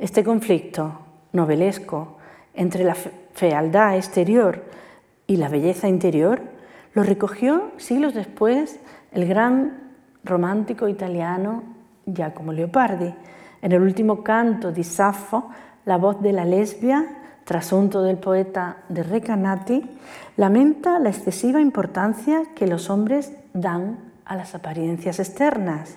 [0.00, 0.98] Este conflicto
[1.30, 2.18] novelesco
[2.54, 4.64] entre la fealdad exterior
[5.28, 6.42] y la belleza interior
[6.94, 8.80] lo recogió siglos después
[9.12, 9.92] el gran
[10.24, 11.62] romántico italiano
[12.04, 13.14] Giacomo Leopardi.
[13.62, 15.48] En el último canto di Saffo,
[15.84, 17.06] la voz de la lesbia,
[17.44, 19.82] trasunto del poeta de Recanati,
[20.36, 25.96] lamenta la excesiva importancia que los hombres dan a las apariencias externas.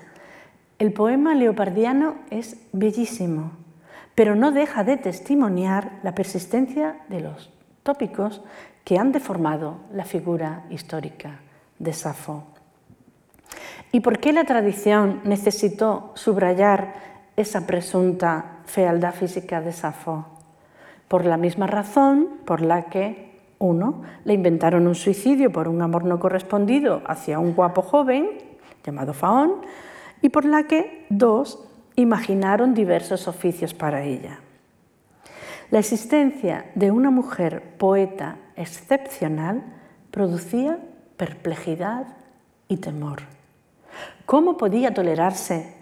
[0.79, 3.51] El poema leopardiano es bellísimo,
[4.15, 7.51] pero no deja de testimoniar la persistencia de los
[7.83, 8.41] tópicos
[8.83, 11.39] que han deformado la figura histórica
[11.79, 12.43] de Safo.
[13.91, 16.93] ¿Y por qué la tradición necesitó subrayar
[17.37, 20.25] esa presunta fealdad física de Safo?
[21.08, 23.25] Por la misma razón por la que
[23.60, 28.30] uno, le inventaron un suicidio por un amor no correspondido hacia un guapo joven
[28.84, 29.62] llamado Faón
[30.21, 31.63] y por la que dos
[31.95, 34.39] imaginaron diversos oficios para ella.
[35.71, 39.63] La existencia de una mujer poeta excepcional
[40.12, 40.80] producía
[41.17, 42.08] perplejidad
[42.67, 43.21] y temor.
[44.25, 45.73] ¿Cómo podía tolerarse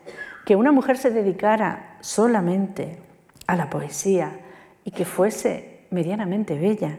[0.45, 2.99] que una mujer se dedicara solamente
[3.47, 4.39] a la poesía
[4.83, 6.97] y que fuese medianamente bella?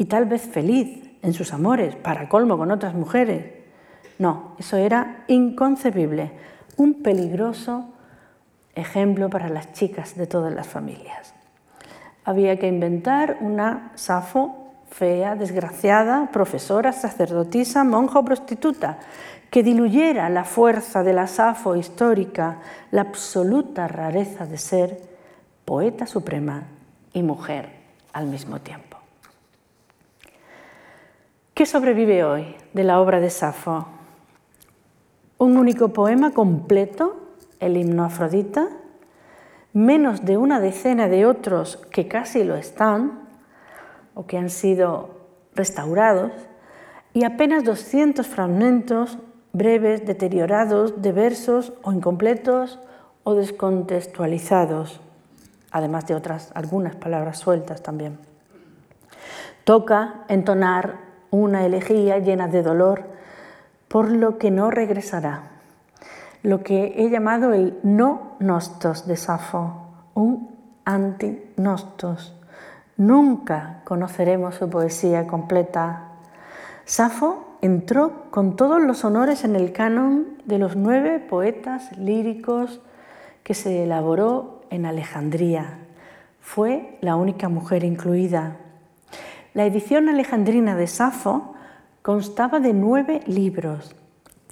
[0.00, 3.44] y tal vez feliz en sus amores, para colmo con otras mujeres.
[4.18, 6.32] No, eso era inconcebible,
[6.78, 7.84] un peligroso
[8.74, 11.34] ejemplo para las chicas de todas las familias.
[12.24, 19.00] Había que inventar una Safo fea, desgraciada, profesora, sacerdotisa, monja o prostituta,
[19.50, 22.58] que diluyera la fuerza de la Safo histórica,
[22.92, 25.02] la absoluta rareza de ser
[25.64, 26.64] poeta suprema
[27.12, 27.68] y mujer
[28.12, 28.96] al mismo tiempo.
[31.52, 33.86] ¿Qué sobrevive hoy de la obra de Safo?
[35.38, 37.16] Un único poema completo,
[37.58, 38.68] el himno Afrodita,
[39.72, 43.28] menos de una decena de otros que casi lo están
[44.14, 45.20] o que han sido
[45.54, 46.32] restaurados
[47.12, 49.18] y apenas 200 fragmentos
[49.52, 52.78] breves, deteriorados, de versos o incompletos
[53.24, 55.00] o descontextualizados,
[55.70, 58.18] además de otras algunas palabras sueltas también.
[59.64, 60.98] Toca entonar
[61.30, 63.04] una elegía llena de dolor
[63.88, 65.42] por lo que no regresará,
[66.42, 72.34] lo que he llamado el no nostos de Safo, un anti-nostos.
[72.96, 76.08] Nunca conoceremos su poesía completa.
[76.84, 82.80] Safo entró con todos los honores en el canon de los nueve poetas líricos
[83.42, 85.78] que se elaboró en Alejandría.
[86.40, 88.56] Fue la única mujer incluida.
[89.54, 91.54] La edición alejandrina de Safo
[92.02, 93.94] constaba de nueve libros.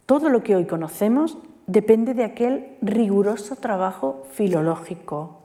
[0.06, 5.38] Todo lo que hoy conocemos depende de aquel riguroso trabajo filológico.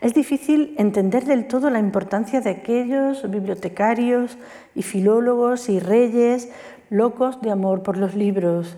[0.00, 4.38] Es difícil entender del todo la importancia de aquellos bibliotecarios
[4.74, 6.50] y filólogos y reyes
[6.90, 8.76] locos de amor por los libros.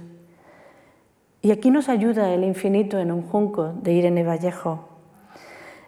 [1.40, 4.88] Y aquí nos ayuda el infinito en un junco de Irene Vallejo.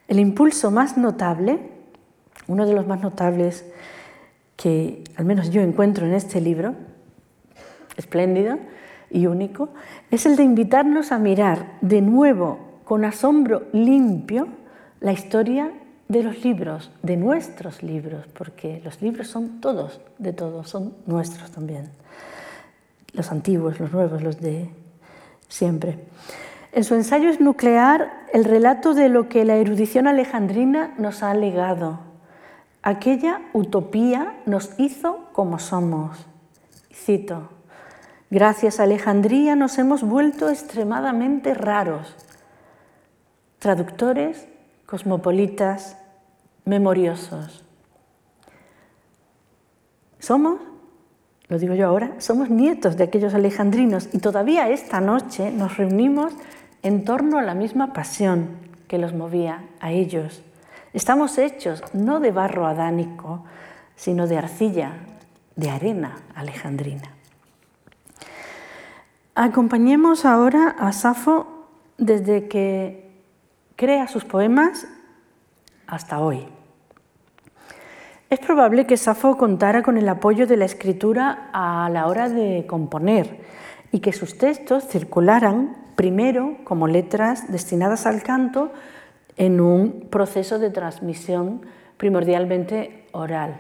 [0.09, 1.61] El impulso más notable,
[2.49, 3.65] uno de los más notables,
[4.57, 6.75] que al menos yo encuentro en este libro,
[7.97, 8.59] espléndido
[9.11, 9.69] y único,
[10.11, 14.49] es el de invitarnos a mirar de nuevo con asombro limpio
[15.01, 15.73] la historia
[16.09, 21.51] de los libros, de nuestros libros, porque los libros son todos, de todos, son nuestros
[21.51, 22.04] también.
[23.15, 24.69] Los antiguos, los nuevos, los de
[25.49, 25.99] siempre.
[26.73, 31.33] En su ensayo es nuclear el relato de lo que la erudición alejandrina nos ha
[31.33, 32.01] legado,
[32.87, 36.27] Aquella utopía nos hizo como somos.
[36.93, 37.49] Cito,
[38.29, 42.15] gracias a Alejandría nos hemos vuelto extremadamente raros,
[43.59, 44.47] traductores,
[44.85, 45.97] cosmopolitas,
[46.67, 47.65] memoriosos.
[50.19, 50.61] Somos,
[51.49, 56.33] lo digo yo ahora, somos nietos de aquellos alejandrinos y todavía esta noche nos reunimos
[56.83, 58.49] en torno a la misma pasión
[58.89, 60.43] que los movía a ellos
[60.95, 63.45] Estamos hechos no de barro adánico,
[63.97, 64.93] sino de arcilla,
[65.57, 67.11] de arena alejandrina.
[69.35, 71.67] Acompañemos ahora a Safo
[71.99, 73.11] desde que
[73.75, 74.87] crea sus poemas
[75.89, 76.47] hasta hoy.
[78.35, 82.67] Es probable que Safo contara con el apoyo de la escritura a la hora de
[82.67, 83.39] componer
[83.93, 88.73] y que sus textos circularan primero como letras destinadas al canto
[89.37, 91.61] en un proceso de transmisión
[91.97, 93.55] primordialmente oral.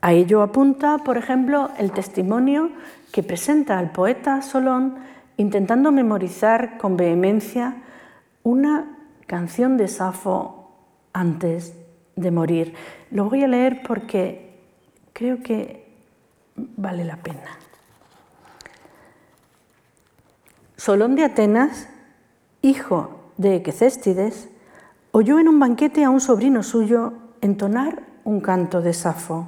[0.00, 2.70] A ello apunta, por ejemplo, el testimonio
[3.12, 4.96] que presenta el poeta Solón
[5.36, 7.82] intentando memorizar con vehemencia
[8.44, 8.96] una
[9.26, 10.70] canción de Safo
[11.12, 11.76] antes
[12.16, 12.74] de morir.
[13.12, 14.58] Lo voy a leer porque
[15.12, 15.86] creo que
[16.56, 17.58] vale la pena.
[20.76, 21.88] Solón de Atenas,
[22.62, 24.48] hijo de Equecéstides,
[25.10, 29.46] oyó en un banquete a un sobrino suyo entonar un canto de Safo.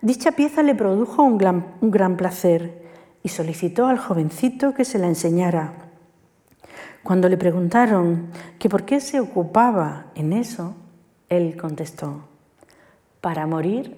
[0.00, 2.86] Dicha pieza le produjo un gran, placer
[3.24, 5.72] y solicitó al jovencito que se la enseñara.
[7.02, 8.28] Cuando le preguntaron
[8.60, 10.76] que por qué se ocupaba en eso,
[11.28, 12.27] él contestó,
[13.20, 13.96] para morir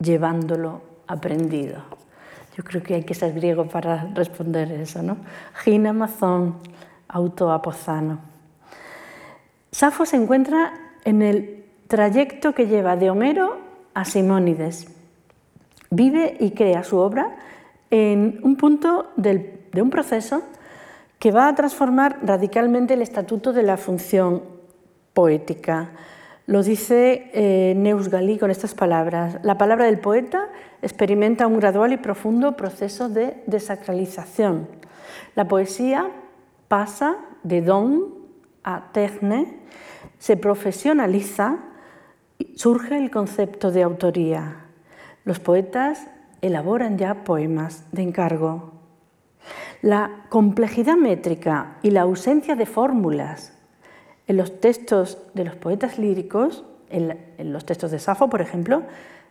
[0.00, 1.82] llevándolo aprendido.
[2.56, 5.18] Yo creo que hay que ser griego para responder eso, ¿no?
[5.62, 6.56] Gina Mazón,
[7.08, 8.18] autoapozano.
[9.70, 10.72] Safo se encuentra
[11.04, 13.58] en el trayecto que lleva de Homero
[13.92, 14.88] a Simónides.
[15.90, 17.36] Vive y crea su obra
[17.90, 20.42] en un punto de un proceso
[21.18, 24.42] que va a transformar radicalmente el estatuto de la función
[25.12, 25.90] poética.
[26.46, 29.38] Lo dice eh, Neus Galí con estas palabras.
[29.42, 30.48] La palabra del poeta
[30.80, 34.68] experimenta un gradual y profundo proceso de desacralización.
[35.34, 36.08] La poesía
[36.68, 38.14] pasa de don
[38.62, 39.58] a tecne,
[40.18, 41.58] se profesionaliza,
[42.38, 44.66] y surge el concepto de autoría.
[45.24, 46.06] Los poetas
[46.42, 48.72] elaboran ya poemas de encargo.
[49.82, 53.55] La complejidad métrica y la ausencia de fórmulas
[54.26, 58.82] en los textos de los poetas líricos, en, los textos de Safo, por ejemplo,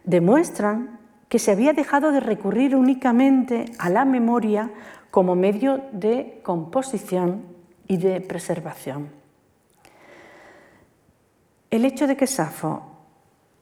[0.04, 4.72] demuestran que se había dejado de recurrir únicamente a la memoria
[5.12, 7.44] como medio de composición
[7.88, 9.10] y de preservación.
[11.72, 12.84] El hecho de que Safo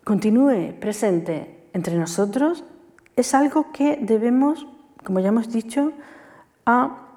[0.04, 2.64] continúe presente entre nosotros
[3.16, 4.68] es algo que debemos,
[5.04, 5.94] como ya hemos dicho,
[6.66, 7.08] a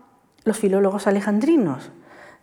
[0.44, 1.90] los filólogos alejandrinos.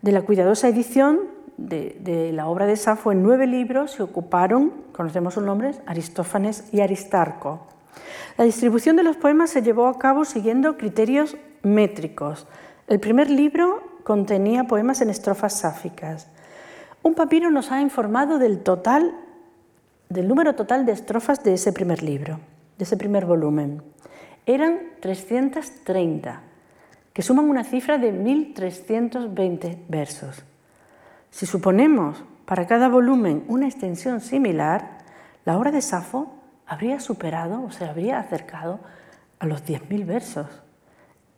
[0.02, 5.36] De la cuidadosa edición de, la obra de Safo en nueve libros se ocuparon, conocemos
[5.36, 7.68] sus nombres, Aristófanes y Aristarco.
[8.38, 12.47] La distribución de los poemas se llevó a cabo siguiendo criterios métricos.
[12.88, 16.28] El primer libro contenía poemas en estrofas sáficas.
[17.04, 19.14] Un papiro nos ha informado del total,
[20.10, 22.39] del número total de estrofas de ese primer libro,
[22.78, 23.84] de ese primer volumen.
[24.45, 26.41] Eran 330,
[27.14, 30.43] que suman una cifra de 1320 versos.
[31.34, 35.00] Si suponemos para cada volumen una extensión similar,
[35.46, 36.32] la obra de Safo
[36.68, 38.80] habría superado o se habría acercado
[39.40, 40.46] a los 10.000 versos.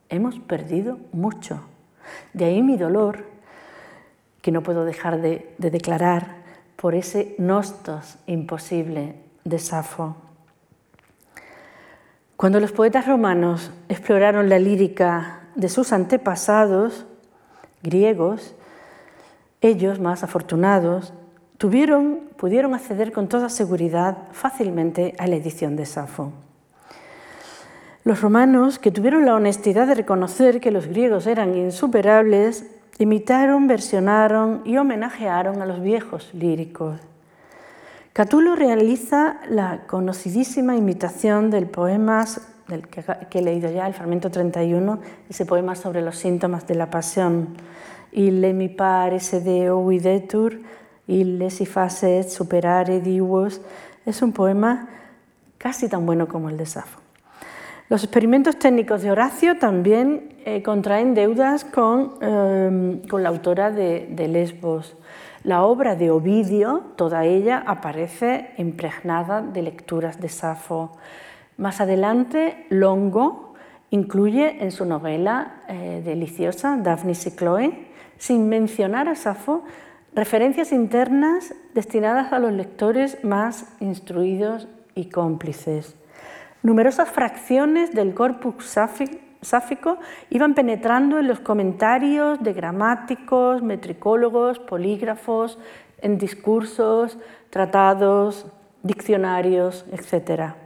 [0.09, 1.61] Hemos perdido mucho.
[2.33, 3.23] De ahí mi dolor,
[4.41, 6.43] que no puedo dejar de, de declarar
[6.75, 9.15] por ese nostos imposible
[9.45, 10.17] de Safo.
[12.35, 17.05] Cuando los poetas romanos exploraron la lírica de sus antepasados
[17.81, 18.55] griegos,
[19.67, 21.13] ellos, más afortunados,
[21.57, 26.31] tuvieron, pudieron acceder con toda seguridad fácilmente a la edición de Safo.
[28.03, 32.65] Los romanos, que tuvieron la honestidad de reconocer que los griegos eran insuperables,
[32.99, 36.99] imitaron, versionaron y homenajearon a los viejos líricos.
[38.13, 42.25] Catulo realiza la conocidísima imitación del poema
[42.67, 43.03] del que,
[43.39, 44.99] he leído ya, el fragmento 31,
[45.29, 47.49] ese poema sobre los síntomas de la pasión
[48.15, 50.55] ille mi pare sedeo videtur,
[51.07, 53.61] ille si facet superare divos.
[54.05, 54.87] Es un poema
[55.57, 57.01] casi tan bueno como el de Safo.
[57.89, 64.07] Los experimentos técnicos de Horacio también eh, contraen deudas con, em, con la autora de,
[64.09, 64.95] de, Lesbos.
[65.43, 70.97] La obra de Ovidio, toda ella, aparece impregnada de lecturas de Safo.
[71.57, 73.53] Más adelante, Longo
[73.91, 77.87] incluye en su novela eh, deliciosa, Daphnis y Chloe,
[78.25, 79.63] sin mencionar a Safo,
[80.15, 85.95] referencias internas destinadas a los lectores más instruidos y cómplices.
[86.63, 88.65] Numerosas fracciones del corpus
[89.41, 89.99] sáfico
[90.31, 95.59] iban penetrando en los comentarios de gramáticos, metricólogos, polígrafos,
[96.01, 97.19] en discursos,
[97.51, 98.47] tratados,
[98.81, 100.64] diccionarios, etc.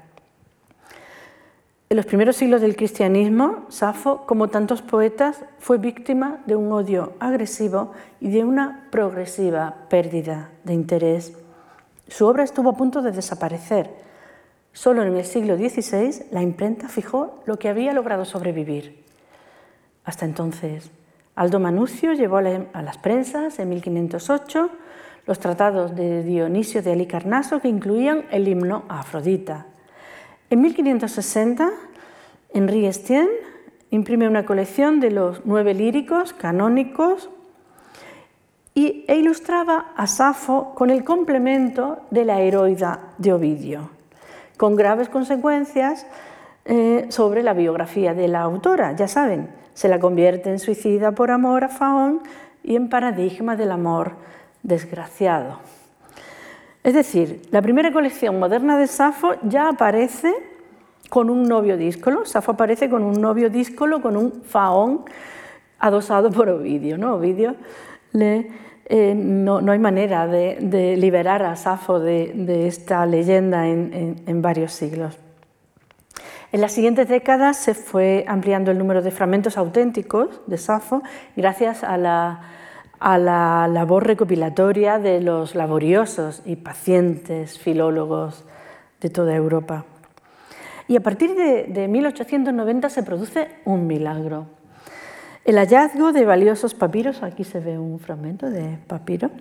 [1.91, 7.13] En los primeros siglos del cristianismo, Safo, como tantos poetas, fue víctima de un odio
[7.19, 11.33] agresivo y de una progresiva pérdida de interés.
[12.07, 13.89] Su obra estuvo a punto de desaparecer.
[14.71, 19.03] Solo en el siglo XVI la imprenta fijó lo que había logrado sobrevivir.
[20.05, 20.91] Hasta entonces,
[21.35, 24.69] Aldo Manucio llevó a las prensas en 1508
[25.25, 29.65] los tratados de Dionisio de Alicarnaso que incluían el himno a Afrodita.
[30.51, 31.69] En 1560,
[32.53, 33.29] Henri Estienne
[33.91, 37.29] imprime una colección de los nueve líricos canónicos
[38.73, 43.91] y, e ilustraba a Safo con el complemento de la heroida de Ovidio,
[44.57, 46.07] con graves consecuencias
[46.65, 48.95] eh, sobre la biografía de la autora.
[48.95, 52.23] Ya saben, se la convierte en suicida por amor a Faón
[52.63, 54.13] y en paradigma del amor
[54.63, 55.59] desgraciado.
[56.83, 60.33] Es decir, la primera colección moderna de Safo ya aparece
[61.09, 62.25] con un novio díscolo.
[62.25, 65.05] Safo aparece con un novio díscolo, con un faón
[65.79, 66.97] adosado por Ovidio.
[66.97, 67.15] ¿no?
[67.15, 67.55] Ovidio
[68.91, 75.17] eh, no, hay manera de, liberar a Safo de, esta leyenda en, varios siglos.
[76.51, 81.03] En las siguientes décadas se fue ampliando el número de fragmentos auténticos de Safo
[81.35, 82.41] gracias a la,
[82.99, 88.45] labor recopilatoria de los laboriosos y pacientes filólogos
[89.01, 89.85] de toda Europa.
[90.87, 94.47] Y a partir de, de 1890 se produce un milagro.
[95.45, 99.31] El hallazgo de valiosos papiros, aquí se ve un fragmento de papiro,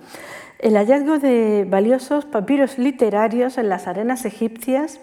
[0.59, 5.00] el hallazgo de valiosos papiros literarios en las arenas egipcias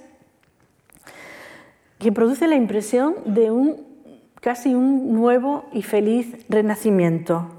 [1.99, 3.95] que produce la impresión de un
[4.41, 7.54] casi un nuevo y feliz renacimiento.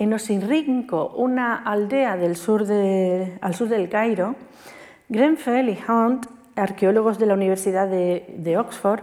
[0.00, 4.34] En Osirrinco, una aldea al sur del Cairo,
[5.10, 6.24] Grenfell y Hunt,
[6.56, 9.02] arqueólogos de la Universidad de Oxford,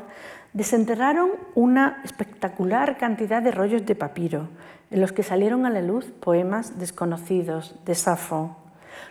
[0.54, 4.50] desenterraron una espectacular cantidad de rollos de papiro,
[4.90, 8.58] en los que salieron a la luz poemas desconocidos de Safo.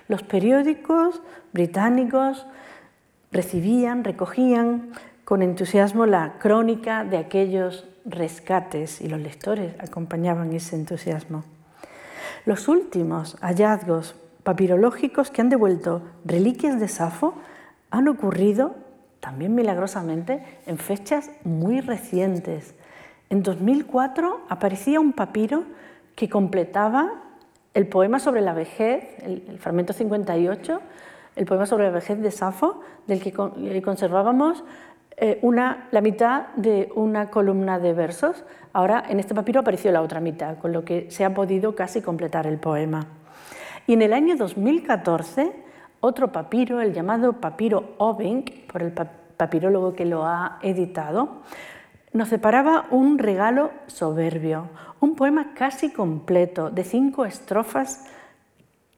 [0.09, 1.23] Los periódicos
[1.53, 2.49] británicos
[3.31, 4.91] recibían, recogían
[5.25, 11.45] con entusiasmo la crónica de aquellos rescates y los lectores acompañaban ese entusiasmo.
[12.47, 17.35] Los últimos hallazgos papirológicos que han devuelto reliquias de Safo
[17.91, 18.77] han ocurrido
[19.19, 22.77] también milagrosamente en fechas muy recientes.
[23.31, 25.65] En 2004 aparecía un papiro
[26.15, 27.15] que completaba
[27.75, 30.81] el poema sobre la vejez, el, fragmento 58,
[31.35, 34.63] el poema sobre la vejez de Safo, del que conservábamos
[35.19, 38.45] eh, una, la mitad de una columna de versos.
[38.73, 42.03] Ahora en este papiro apareció la otra mitad, con lo que se ha podido casi
[42.03, 43.07] completar el poema.
[43.87, 45.53] Y en el año 2014
[46.01, 51.43] otro papiro, el llamado papiro Oving, por el papirólogo que lo ha editado,
[52.13, 54.69] nos separaba un regalo soberbio,
[55.01, 58.07] un poema casi completo, de cinco estrofas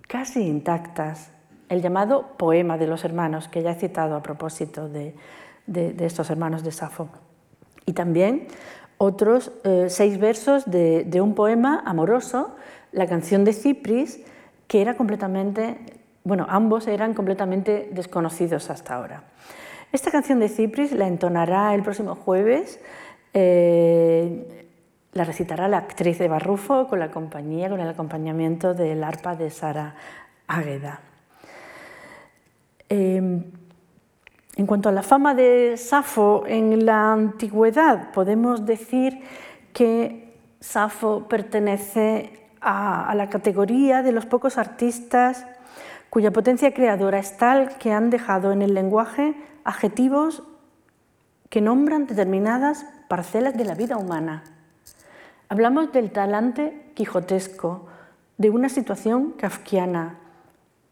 [0.07, 1.31] casi intactas,
[1.69, 5.15] el llamado Poema de los Hermanos, que ya he citado a propósito de,
[5.99, 7.09] estos hermanos de Safo.
[7.87, 8.49] Y también
[8.99, 12.57] otros eh, seis versos de, de, un poema amoroso,
[12.93, 14.21] la canción de Cipris,
[14.67, 15.79] que era completamente
[16.29, 19.23] bueno, ambos eran completamente desconocidos hasta ahora.
[19.93, 22.79] Esta canción de Cipris la entonará el próximo jueves,
[23.33, 24.67] eh,
[25.15, 29.49] la recitará la actriz de Barrufo con la compañía, con el acompañamiento del arpa de
[29.49, 29.95] Sara
[30.47, 31.01] Águeda.
[32.91, 33.45] Em,
[34.59, 39.23] en cuanto a la fama de Safo en la antigüedad, podemos decir
[39.73, 45.47] que Safo pertenece a la categoría de los pocos artistas
[46.11, 50.43] cuya potencia creadora es tal que han dejado en el lenguaje adjetivos
[51.51, 54.43] que nombran determinadas parcelas de la vida humana.
[55.49, 57.87] Hablamos del talante quijotesco,
[58.39, 60.19] de una situación kafkiana,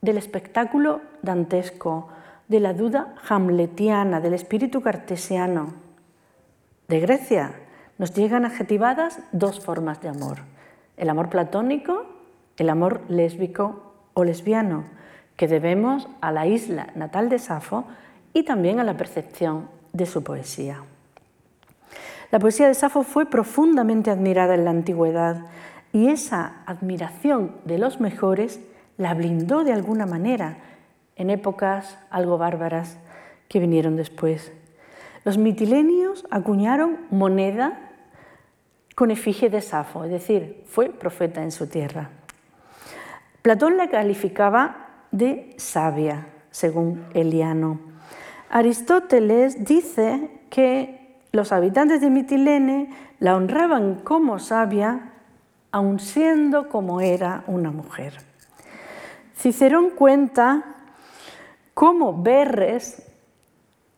[0.03, 2.11] del espectáculo dantesco,
[2.49, 5.74] de la duda hamletiana, del espíritu cartesiano.
[6.88, 7.53] De Grecia
[7.99, 10.38] nos llegan adjetivadas dos formas de amor,
[10.97, 12.07] el amor platónico,
[12.57, 14.84] el amor lésbico o lesbiano,
[15.36, 17.84] que debemos a la isla natal de Safo
[18.32, 20.82] y también a la percepción de su poesía.
[22.30, 25.47] La poesía de Safo fue profundamente admirada en la antigüedad
[25.92, 28.61] y esa admiración de los mejores
[28.99, 30.59] la blindó de alguna manera
[31.17, 32.99] en épocas algo bárbaras
[33.49, 34.53] que vinieron después.
[35.25, 37.87] Los mitilenios acuñaron moneda
[38.95, 42.11] con efigie de Safo, es decir, fue profeta en su tierra.
[43.43, 47.81] Platón la calificaba de sabia, según Eliano.
[48.51, 55.12] Aristóteles dice que los habitantes de Mitilene la honraban como sabia,
[55.73, 58.14] aun siendo como era una mujer.
[59.37, 60.76] Cicerón cuenta
[61.77, 63.03] cómo Berres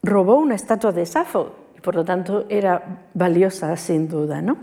[0.02, 4.42] robó una estatua de Safo, y por lo tanto era valiosa sin duda.
[4.42, 4.56] ¿no?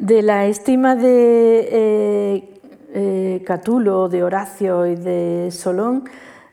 [0.00, 2.60] De la estima de eh,
[2.94, 6.02] eh, Catulo, de Horacio y de Solón,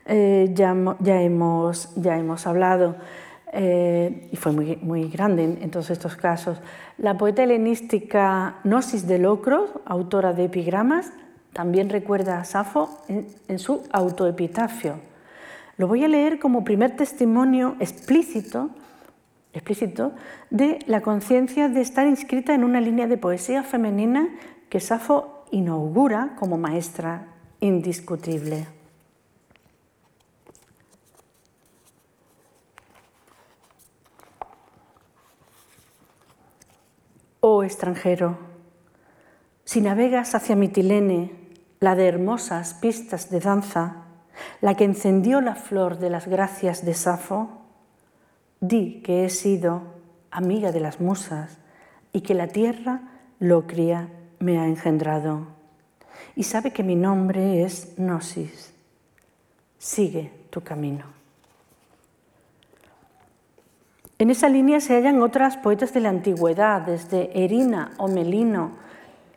[0.06, 2.94] eh, ya, hemos, ya hemos hablado.
[3.52, 6.60] y fue muy, muy grande en, todos estos casos.
[6.98, 11.10] La poeta helenística Gnosis de Locros, autora de epigramas,
[11.52, 15.09] también recuerda a Safo en, en su autoepitafio.
[15.80, 18.68] Lo voy a leer como primer testimonio explícito,
[19.54, 20.12] explícito
[20.50, 24.28] de la conciencia de estar inscrita en una línea de poesía femenina
[24.68, 27.28] que Safo inaugura como maestra
[27.60, 28.66] indiscutible.
[37.40, 38.36] Oh extranjero,
[39.64, 41.32] si navegas hacia Mitilene,
[41.80, 43.99] la de hermosas pistas de danza,
[44.60, 47.48] la que encendió la flor de las gracias de Safo,
[48.60, 49.82] di que he sido
[50.30, 51.58] amiga de las musas
[52.12, 53.02] y que la tierra
[53.38, 55.46] locria me ha engendrado.
[56.36, 58.72] Y sabe que mi nombre es Gnosis.
[59.78, 61.04] Sigue tu camino.
[64.18, 68.72] En esa línea se hallan otras poetas de la antigüedad, desde Erina o Melino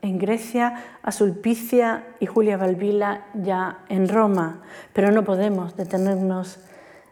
[0.04, 6.60] en Grecia a Sulpicia y Julia Valvila ya en Roma, pero no podemos detenernos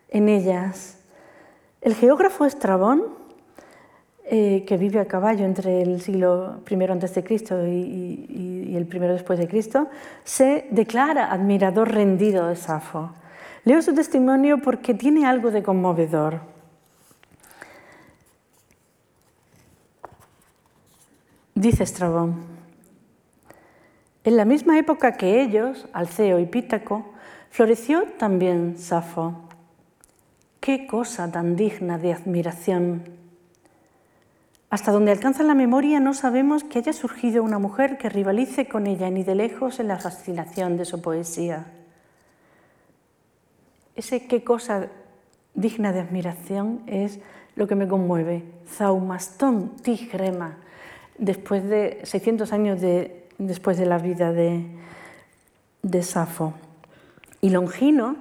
[0.10, 1.00] en ellas.
[1.80, 3.04] El geógrafo Estrabón,
[4.26, 7.24] eh, que vive a caballo entre el siglo I a.C.
[7.70, 9.88] Y, y el primero después de Cristo,
[10.26, 13.12] se declara admirador rendido de Safo.
[13.64, 16.42] Leo su testimonio porque tiene algo de conmovedor.
[21.56, 22.61] Dice Estrabón,
[24.24, 27.06] en la misma época que ellos, Alceo y Pítaco,
[27.50, 29.36] floreció también Safo.
[30.60, 33.04] Qué cosa tan digna de admiración.
[34.70, 38.88] Hasta donde alcanza la memoria no sabemos que haya surgido una mujer que rivalice con
[38.88, 41.66] ella ni de lejos en la fascinación de su poesía.
[43.96, 44.88] Ese qué cosa
[45.56, 47.20] digna de admiración es
[47.56, 48.44] lo que me conmueve.
[48.68, 50.58] Zaumastón tigrema
[51.18, 52.80] después de 600 años
[53.48, 54.66] después de la vida de,
[55.82, 56.54] de Safo.
[57.42, 58.18] Y Longino,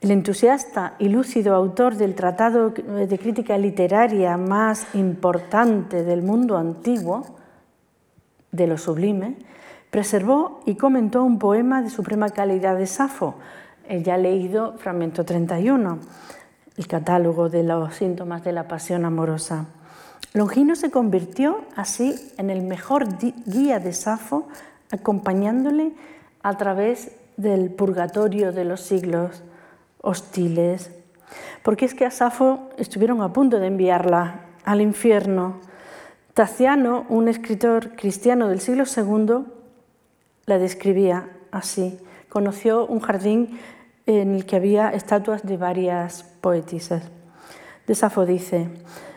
[0.00, 7.24] el entusiasta y lúcido autor del tratado de crítica literaria más importante del mundo antiguo,
[8.52, 9.36] de lo sublime,
[9.90, 13.34] preservó y comentó un poema de suprema calidad de Safo,
[13.88, 15.98] el ya leído fragmento 31,
[16.76, 19.66] el catálogo de los síntomas de la pasión amorosa.
[20.36, 23.06] Longino se convirtió así en el mejor
[23.46, 24.46] guía de Safo,
[24.90, 25.92] acompañándole
[26.42, 29.42] a través del purgatorio de los siglos
[30.02, 30.90] hostiles.
[31.62, 35.56] Porque es que a Safo estuvieron a punto de enviarla al infierno.
[36.34, 39.46] Taciano, un escritor cristiano del siglo II,
[40.44, 41.98] la describía así.
[42.28, 43.58] Conoció un jardín
[44.04, 47.04] en el que había estatuas de varias poetisas.
[47.86, 48.68] De Safo dice,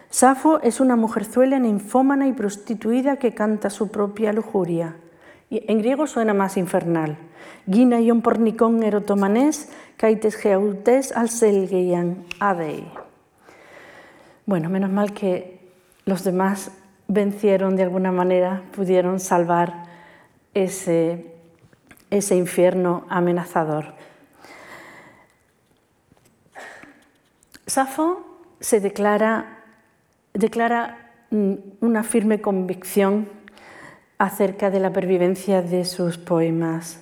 [0.09, 4.95] Safo es una mujerzuela ninfómana y prostituida que canta su propia lujuria.
[5.51, 7.17] En griego suena más infernal.
[7.69, 12.85] Gina ion pornicón erotomanés, kaites geautes al selgeian adei.
[14.45, 15.59] Bueno, menos mal que
[16.05, 16.71] los demás
[17.07, 19.85] vencieron de alguna manera, pudieron salvar
[20.55, 21.35] ese,
[22.09, 23.93] ese infierno amenazador.
[27.67, 28.25] Safo
[28.59, 29.58] se declara
[30.33, 33.29] declara mm, una firme convicción
[34.17, 37.01] acerca de la pervivencia de sus poemas.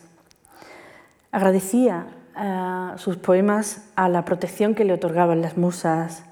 [1.32, 2.08] Agradecía
[2.40, 6.24] eh, sus poemas a la protección que le otorgaban las musas.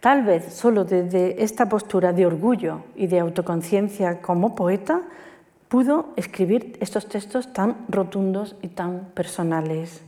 [0.00, 5.02] Tal vez solo desde esta postura de orgullo y de autoconciencia como poeta
[5.68, 10.02] pudo escribir estos textos tan rotundos y tan personales.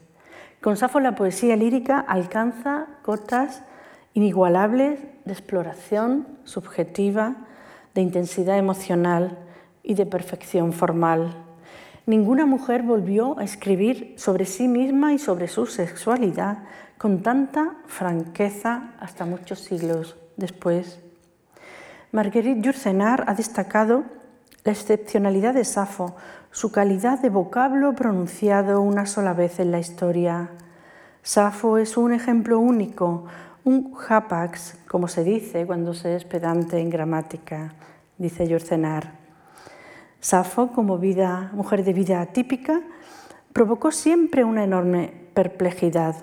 [0.60, 3.62] Con Safo la poesía lírica alcanza cotas
[4.14, 7.36] inigualables de exploración subjetiva,
[7.94, 9.38] de intensidad emocional
[9.82, 11.34] y de perfección formal.
[12.06, 16.58] Ninguna mujer volvió a escribir sobre sí misma y sobre su sexualidad
[16.98, 21.00] con tanta franqueza hasta muchos siglos después.
[22.12, 24.04] Marguerite Yourcenar ha destacado
[24.64, 26.16] la excepcionalidad de Safo,
[26.52, 30.50] su calidad de vocablo pronunciado una sola vez en la historia.
[31.22, 33.26] Safo es un ejemplo único,
[33.66, 37.74] un hapax, como se dice cuando se es pedante en gramática,
[38.16, 39.14] dice Yorcenar.
[40.20, 42.80] Safo, como vida, mujer de vida atípica,
[43.52, 46.14] provocó siempre una enorme perplejidad.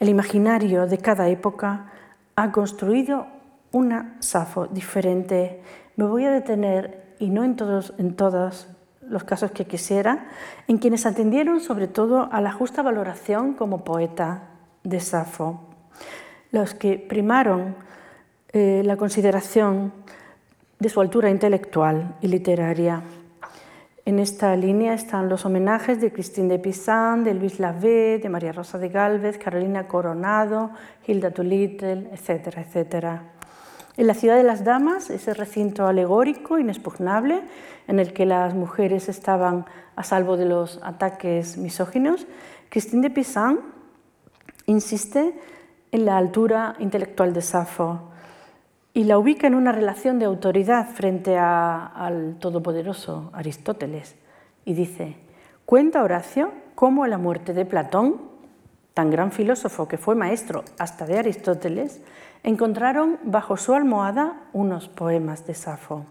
[0.00, 1.92] El imaginario de cada época
[2.34, 3.26] ha construido
[3.70, 5.60] una Safo diferente.
[5.96, 8.68] Me voy a detener, y no en todos, en todos
[9.02, 10.28] los casos que quisiera,
[10.66, 14.48] en quienes atendieron sobre todo a la justa valoración como poeta
[14.82, 15.73] de Safo.
[16.54, 17.74] Los que primaron
[18.52, 19.92] eh, la consideración
[20.78, 23.02] de su altura intelectual y literaria.
[24.04, 28.52] En esta línea están los homenajes de Christine de Pizan, de Luis Lavé, de María
[28.52, 30.70] Rosa de Galvez, Carolina Coronado,
[31.04, 33.22] Hilda Tulittle, etcétera, etcétera.
[33.96, 37.42] En la Ciudad de las Damas, ese recinto alegórico, inexpugnable,
[37.88, 39.64] en el que las mujeres estaban
[39.96, 42.28] a salvo de los ataques misóginos,
[42.68, 43.58] Christine de Pizan
[44.66, 45.34] insiste
[45.94, 48.00] en la altura intelectual de Safo
[48.94, 54.16] y la ubica en una relación de autoridad frente al todopoderoso Aristóteles.
[54.64, 55.16] Y dice,
[55.64, 58.22] cuenta Horacio cómo a la muerte de Platón,
[58.92, 62.02] tan gran filósofo que fue maestro hasta de Aristóteles,
[62.42, 66.06] encontraron bajo su almohada unos poemas de Safo.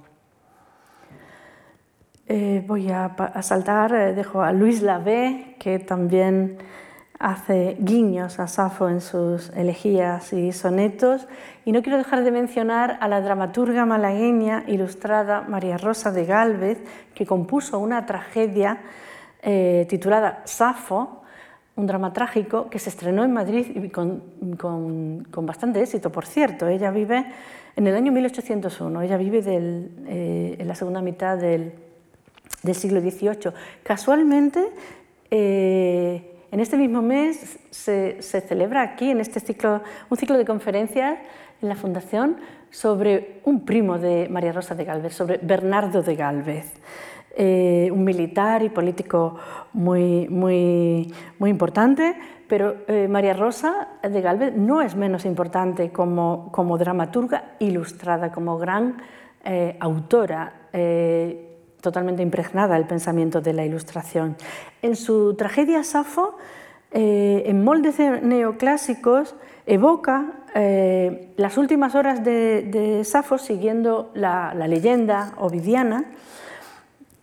[2.28, 6.58] Eh, voy a, saltar, eh, dejo a Luis Lavé, que también
[7.24, 11.26] hace guiños a Safo en sus elegías y sonetos,
[11.64, 16.84] y no quiero dejar de mencionar a la dramaturga malagueña ilustrada María Rosa de Gálvez,
[17.16, 18.82] que compuso una tragedia
[19.42, 21.24] eh, titulada Safo,
[21.78, 26.68] un drama trágico que se estrenó en Madrid y con, bastante éxito, por cierto.
[26.68, 27.26] Ella vive
[27.78, 31.72] en el año 1801, ella vive eh, en la segunda mitad del,
[32.74, 33.54] siglo XVIII.
[33.82, 34.62] Casualmente,
[35.32, 41.18] eh, en este mismo mes se, celebra aquí, en este ciclo, un ciclo de conferencias
[41.60, 42.38] en la Fundación
[42.70, 46.72] sobre un primo de María Rosa de Galvez, sobre Bernardo de Galvez.
[47.36, 49.36] Eh, un militar y político
[49.74, 52.16] muy, muy, muy importante,
[52.48, 58.60] pero eh, María Rosa de Galvez no es menos importante como, como dramaturga ilustrada, como
[58.60, 58.98] gran
[59.44, 60.70] eh, autora
[61.84, 64.38] totalmente impregnada el pensamiento de la ilustración.
[64.82, 66.38] En su tragedia Safo,
[66.92, 76.06] eh, en moldes neoclásicos, evoca eh, las últimas horas de, Safo siguiendo la, leyenda ovidiana,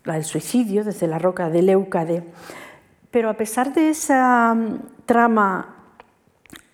[0.05, 2.23] la del suicidio desde la roca de Leucade.
[3.11, 5.75] Pero a pesar de esa mm, trama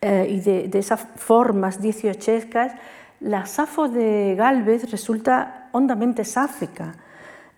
[0.01, 2.73] eh, y de, de, esas formas dieciochescas,
[3.21, 6.97] la Safo de Galvez resulta hondamente sáfica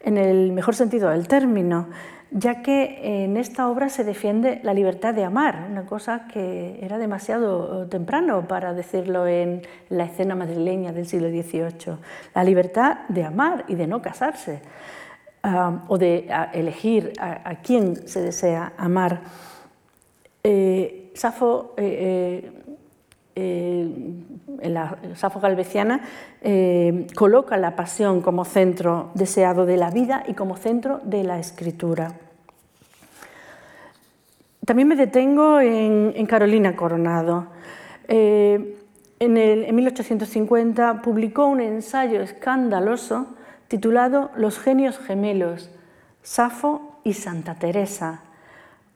[0.01, 1.88] en el mejor sentido del término,
[2.30, 6.99] ya que en esta obra se defiende la libertad de amar, una cosa que era
[6.99, 11.96] demasiado temprano para decirlo en la escena madrileña del siglo XVIII,
[12.34, 14.61] la libertad de amar y de no casarse,
[15.42, 19.20] ah, o de elegir a, quién se desea amar.
[20.44, 22.57] Eh, Safo eh, eh,
[23.39, 26.01] en la Safo galveciana,
[26.43, 31.39] eh, coloca la pasión como centro deseado de la vida y como centro de la
[31.39, 32.12] escritura.
[34.64, 37.47] También me detengo en, Carolina Coronado.
[38.07, 38.76] Eh,
[39.18, 43.26] en, en 1850 publicó un ensayo escandaloso
[43.68, 45.70] titulado Los genios gemelos,
[46.22, 48.22] Safo y Santa Teresa,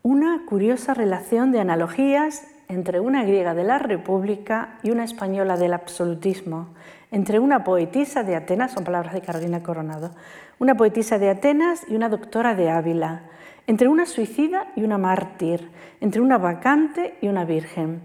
[0.03, 5.75] una curiosa relación de analogías entre una griega de la República y una española del
[5.75, 6.68] absolutismo,
[7.11, 10.12] entre una poetisa de Atenas, son palabras de Carolina Coronado,
[10.59, 13.25] una poetisa de Atenas y una doctora de Ávila,
[13.66, 15.70] entre una suicida y una mártir,
[16.01, 18.01] entre una vacante y una virgen.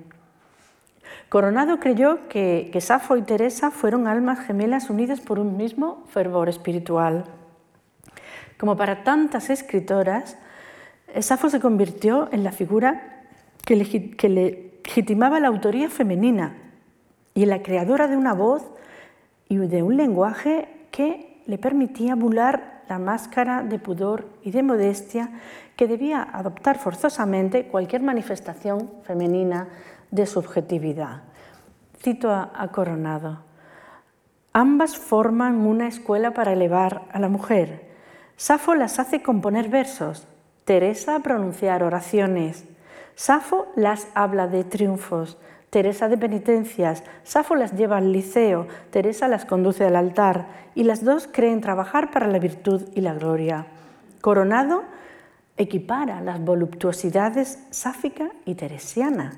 [1.29, 6.49] Coronado creyó que, que Safo y Teresa fueron almas gemelas unidas por un mismo fervor
[6.49, 7.23] espiritual.
[8.57, 10.37] Como para tantas escritoras,
[11.21, 13.16] Safo se convirtió en la figura
[13.67, 16.55] que, legitimaba la autoría femenina
[17.33, 18.63] y la creadora de una voz
[19.49, 25.31] y de un lenguaje que le permitía bular la máscara de pudor y de modestia
[25.75, 29.67] que debía adoptar forzosamente cualquier manifestación femenina
[30.11, 31.23] de subjetividad.
[32.01, 33.39] Cito a Coronado.
[34.53, 37.85] Ambas forman una escuela para elevar a la mujer.
[38.37, 40.25] Safo las hace componer versos,
[40.63, 42.65] Teresa pronunciar oraciones,
[43.17, 45.39] Safo las habla de triunfos,
[45.71, 50.45] Teresa de penitencias, Safo las lleva al liceo, Teresa las conduce al altar
[50.75, 53.65] y las dos creen trabajar para la virtud y la gloria.
[54.21, 54.83] Coronado
[55.57, 59.33] equipara las voluptuosidades sáfica y teresiana.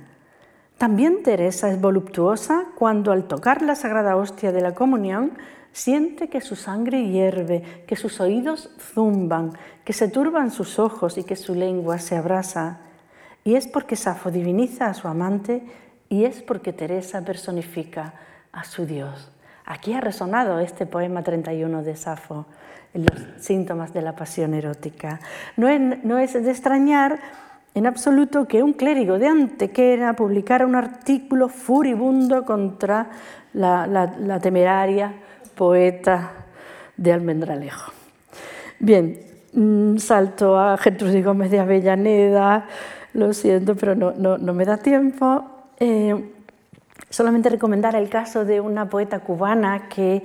[0.77, 5.37] También Teresa es voluptuosa cuando al tocar la sagrada hostia de la comunión
[5.71, 9.53] siente que su sangre hierve, que sus oídos zumban,
[9.85, 12.81] que se turban sus ojos y que su lengua se abrasa.
[13.49, 15.63] Y es porque Safo diviniza a su amante
[16.07, 18.13] y es porque Teresa personifica
[18.51, 19.31] a su Dios.
[19.65, 22.45] Aquí ha resonado este poema 31 de Safo,
[22.93, 25.19] los síntomas de la pasión erótica.
[25.57, 27.19] No es, de extrañar
[27.73, 33.09] en absoluto que un clérigo de Antequera publicara un artículo furibundo contra
[33.53, 35.11] la, temeraria
[35.55, 36.33] poeta
[36.95, 37.93] de Almendralejo.
[38.77, 39.19] Bien,
[39.53, 42.67] mm, salto a Gertrudis Gómez de Avellaneda,
[43.27, 45.43] lo siento, pero no, me da tiempo.
[45.79, 46.33] Eh,
[47.09, 50.23] solamente recomendar el caso de una poeta cubana que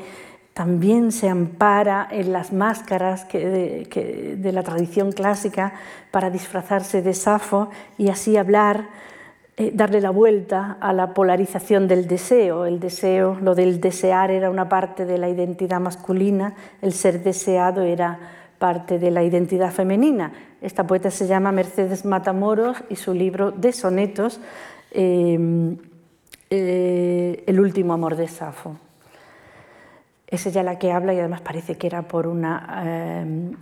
[0.54, 5.74] también se ampara en las máscaras de, la tradición clásica
[6.12, 8.86] para disfrazarse de Safo y así hablar,
[9.56, 12.66] eh, darle la vuelta a la polarización del deseo.
[12.66, 17.82] El deseo, lo del desear era una parte de la identidad masculina, el ser deseado
[17.82, 18.20] era
[18.58, 20.32] parte de la identidad femenina.
[20.60, 24.40] Esta poeta se llama Mercedes Matamoros y su libro de sonetos,
[24.90, 25.76] eh,
[26.50, 28.76] eh, El último amor de Safo.
[30.26, 33.52] Es ella la que habla y además parece que era por una, eh,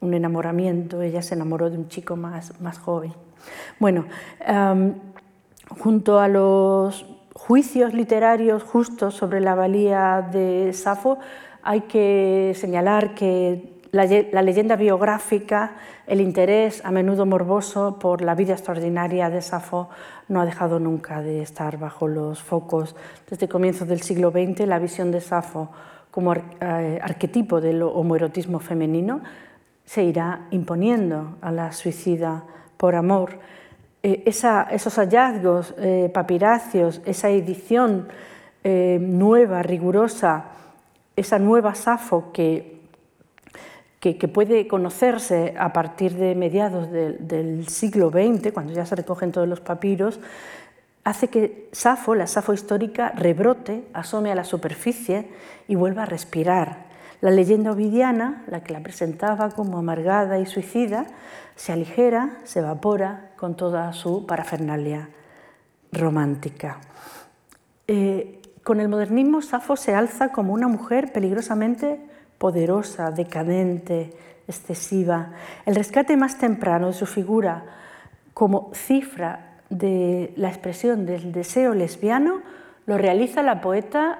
[0.00, 1.02] un enamoramiento.
[1.02, 3.12] Ella se enamoró de un chico más, más joven.
[3.78, 4.04] Bueno,
[4.40, 4.94] em,
[5.78, 11.18] junto a los juicios literarios justos sobre la valía de Safo,
[11.62, 15.72] hay que señalar que la, leyenda biográfica,
[16.06, 19.88] el interés a menudo morboso por la vida extraordinaria de Safo
[20.28, 22.94] no ha dejado nunca de estar bajo los focos.
[23.28, 25.70] Desde comienzos del siglo XX, la visión de Safo
[26.10, 29.20] como eh, arquetipo del homoerotismo femenino
[29.84, 32.44] se irá imponiendo a la suicida
[32.76, 33.38] por amor.
[34.02, 36.12] Eh, esos hallazgos eh,
[37.06, 38.08] esa edición
[38.62, 40.44] nueva, rigurosa,
[41.16, 42.79] esa nueva Safo que,
[44.00, 49.46] que, puede conocerse a partir de mediados del siglo XX, cuando ya se recogen todos
[49.46, 50.20] los papiros,
[51.04, 55.28] hace que Safo, la Safo histórica, rebrote, asome a la superficie
[55.68, 56.88] y vuelva a respirar.
[57.20, 61.06] La leyenda ovidiana, la que la presentaba como amargada y suicida,
[61.54, 65.10] se aligera, se evapora con toda su parafernalia
[65.92, 66.80] romántica.
[67.86, 72.00] Eh, con el modernismo, Safo se alza como una mujer peligrosamente
[72.40, 74.14] poderosa, decadente,
[74.48, 75.32] excesiva.
[75.66, 77.64] El rescate más temprano de su figura
[78.32, 82.40] como cifra de la expresión del deseo lesbiano
[82.86, 84.18] lo realiza la poeta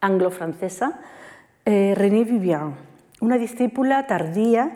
[0.00, 0.98] anglo-francesa
[1.64, 2.74] eh, René Vivian,
[3.20, 4.72] una discípula tardía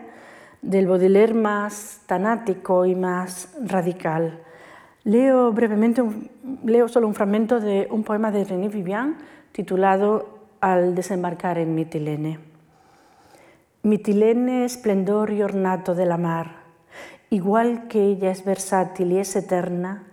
[0.61, 4.39] del Baudelaire más tanático y más radical.
[5.03, 6.01] Leo brevemente,
[6.63, 9.17] leo solo un fragmento de un poema de René Vivian
[9.51, 12.48] titulado Al desembarcar en Mitilene.
[13.83, 16.59] Mitilene, esplendor y ornato de la mar,
[17.31, 20.03] Igual que ella es versátil y es eterna,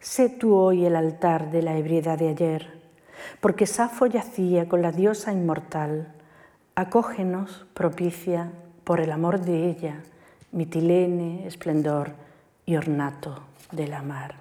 [0.00, 2.80] sé tú hoy el altar de la ebriedad de ayer,
[3.40, 6.12] porque Safo yacía con la diosa inmortal.
[6.74, 8.50] Acógenos, propicia,
[8.82, 10.02] por el amor de ella,
[10.50, 12.10] mitilene, esplendor
[12.66, 14.34] y ornato de la mar.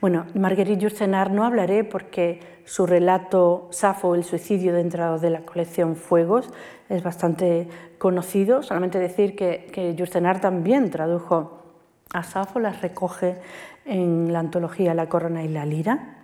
[0.00, 2.40] Bueno, Marguerite Yourcenar no hablaré porque
[2.70, 6.48] su relato Safo, el suicidio dentro de la colección Fuegos,
[6.88, 7.66] es bastante
[7.98, 8.62] conocido.
[8.62, 9.92] Solamente decir que, que
[10.40, 11.64] también tradujo
[12.14, 13.38] a Safo, las recoge
[13.84, 16.18] en la antología La corona y la lira.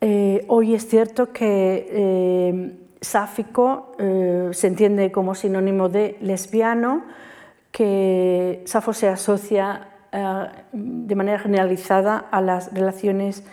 [0.00, 7.04] Eh, hoy es cierto que eh, sáfico eh, se entiende como sinónimo de lesbiano,
[7.70, 9.90] que Safo se asocia
[10.72, 13.44] de manera generalizada a las relaciones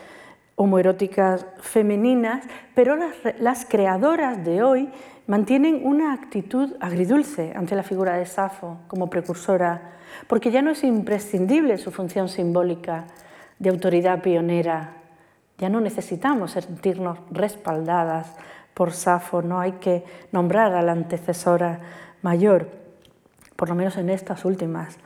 [0.61, 2.45] homoeróticas femeninas,
[2.75, 2.95] pero
[3.39, 4.89] las, creadoras de hoy
[5.25, 9.93] mantienen una actitud agridulce ante la figura de Safo como precursora,
[10.27, 13.05] porque ya no es imprescindible su función simbólica
[13.57, 14.97] de autoridad pionera.
[15.57, 18.35] Ya no necesitamos sentirnos respaldadas
[18.75, 21.79] por Safo, no hay que nombrar a la antecesora
[22.21, 22.69] mayor,
[23.55, 24.99] por lo menos en estas últimas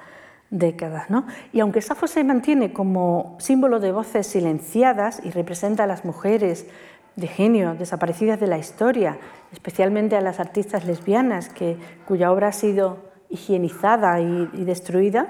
[0.57, 1.09] décadas.
[1.09, 1.25] ¿no?
[1.51, 6.67] Y aunque Safo se mantiene como símbolo de voces silenciadas y representa a las mujeres
[7.15, 9.17] de genio desaparecidas de la historia,
[9.51, 12.97] especialmente a las artistas lesbianas que, cuya obra ha sido
[13.29, 15.27] higienizada y, destruida,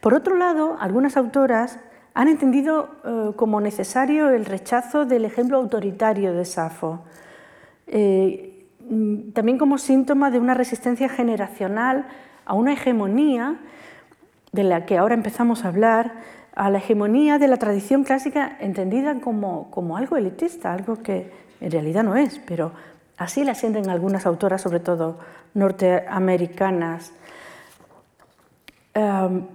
[0.00, 1.78] por otro lado, algunas autoras
[2.14, 7.00] han entendido eh, como necesario el rechazo del ejemplo autoritario de Safo,
[7.86, 12.06] eh, mm, también como síntoma de una resistencia generacional
[12.44, 13.58] a una hegemonía
[14.52, 16.12] de la que ahora empezamos a hablar,
[16.54, 21.30] a la hegemonía de la tradición clásica entendida como, como algo elitista, algo que
[21.60, 22.72] en realidad no es, pero
[23.16, 25.18] así la sienten algunas autoras, sobre todo
[25.54, 27.12] norteamericanas.
[28.94, 29.46] Em,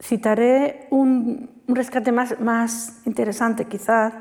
[0.00, 4.14] citaré un, rescate más, más, interesante quizás,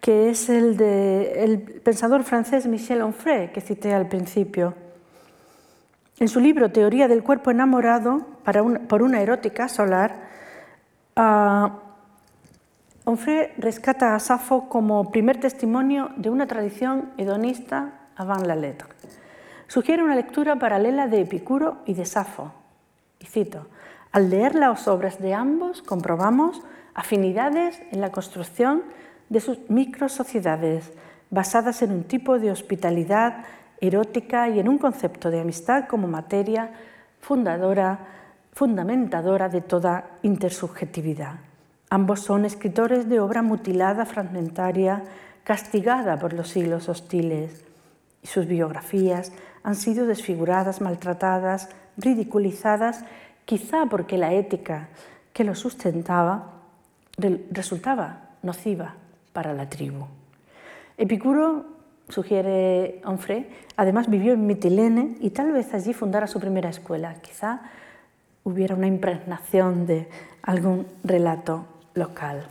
[0.00, 4.74] que es el del pensador francés Michel Onfray, que cité al principio
[6.18, 8.26] En su libro Teoría del cuerpo enamorado
[8.88, 10.14] por una erótica solar,
[11.14, 11.68] uh,
[13.04, 18.88] Onfray rescata a Safo como primer testimonio de una tradición hedonista avant la lettre.
[19.68, 22.50] Sugiere una lectura paralela de Epicuro y de Safo.
[23.20, 23.66] Y cito,
[24.10, 26.62] al leer las obras de ambos comprobamos
[26.94, 28.84] afinidades en la construcción
[29.28, 30.92] de sus microsociedades,
[31.28, 33.44] basadas en un tipo de hospitalidad
[33.80, 36.70] erótica y en un concepto de amistad como materia
[37.20, 37.98] fundadora,
[38.52, 41.34] fundamentadora de toda intersubjetividad.
[41.90, 45.02] Ambos son escritores de obra mutilada, fragmentaria,
[45.44, 47.64] castigada por los siglos hostiles,
[48.22, 53.04] y sus biografías han sido desfiguradas, maltratadas, ridiculizadas,
[53.44, 54.88] quizá porque la ética
[55.32, 56.52] que los sustentaba
[57.50, 58.94] resultaba nociva
[59.32, 60.06] para la tribu.
[60.98, 61.75] Epicuro
[62.08, 67.14] sugiere Onfray, además vivió en Mitilene y tal vez allí fundara su primera escuela.
[67.20, 67.60] Quizá
[68.44, 70.08] hubiera una impregnación de
[70.42, 72.46] algún relato local.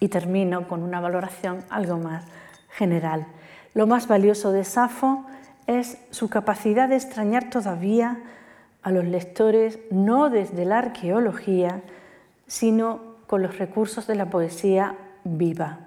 [0.00, 2.24] Y termino con una valoración algo más
[2.70, 3.26] general.
[3.74, 5.24] Lo más valioso de Safo
[5.66, 8.22] es su capacidad de extrañar todavía
[8.82, 11.80] a los lectores no desde la arqueología,
[12.46, 14.94] sino con los recursos de la poesía
[15.24, 15.83] viva.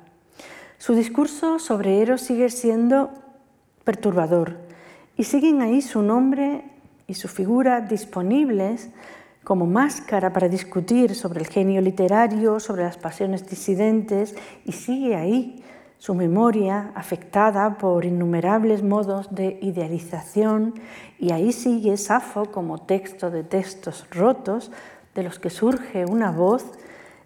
[0.79, 3.09] Su discurso sobre Eros sigue siendo
[3.83, 4.57] perturbador
[5.17, 6.65] y siguen ahí su nombre
[7.07, 8.91] y su figura disponibles
[9.43, 15.63] como máscara para discutir sobre el genio literario, sobre las pasiones disidentes y sigue ahí
[15.97, 20.75] su memoria afectada por innumerables modos de idealización
[21.17, 24.71] y ahí sigue Safo como texto de textos rotos
[25.15, 26.65] de los que surge una voz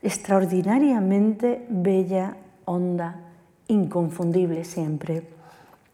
[0.02, 3.28] extraordinariamente bella, honda
[3.72, 5.24] inconfundible siempre.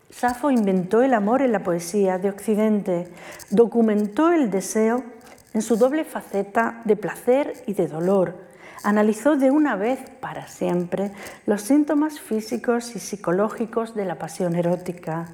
[0.10, 3.08] Safo inventó el amor en la poesía de Occidente,
[3.52, 5.04] documentó el deseo
[5.54, 8.36] en su doble faceta de placer y de dolor,
[8.84, 11.12] analizó de una vez para siempre
[11.46, 15.28] los síntomas físicos y psicológicos de la pasión erótica.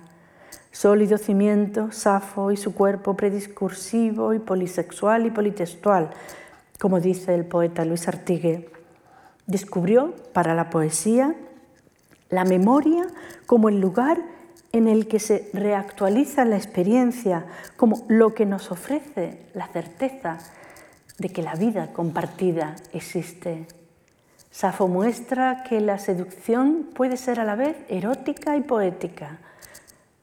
[0.72, 6.10] Sólido cimiento, Safo y su cuerpo prediscursivo y polisexual y politextual,
[6.80, 8.70] como dice el poeta Luis Artigue.
[9.46, 11.36] Descubrió para la poesía
[12.34, 13.08] la memoria
[13.46, 14.22] como el lugar
[14.72, 17.46] en el que se reactualiza la experiencia,
[17.78, 20.40] como lo que nos ofrece la certeza
[21.20, 23.68] de que la vida compartida existe.
[24.50, 29.38] Safo muestra que la seducción puede ser a la vez erótica y poética.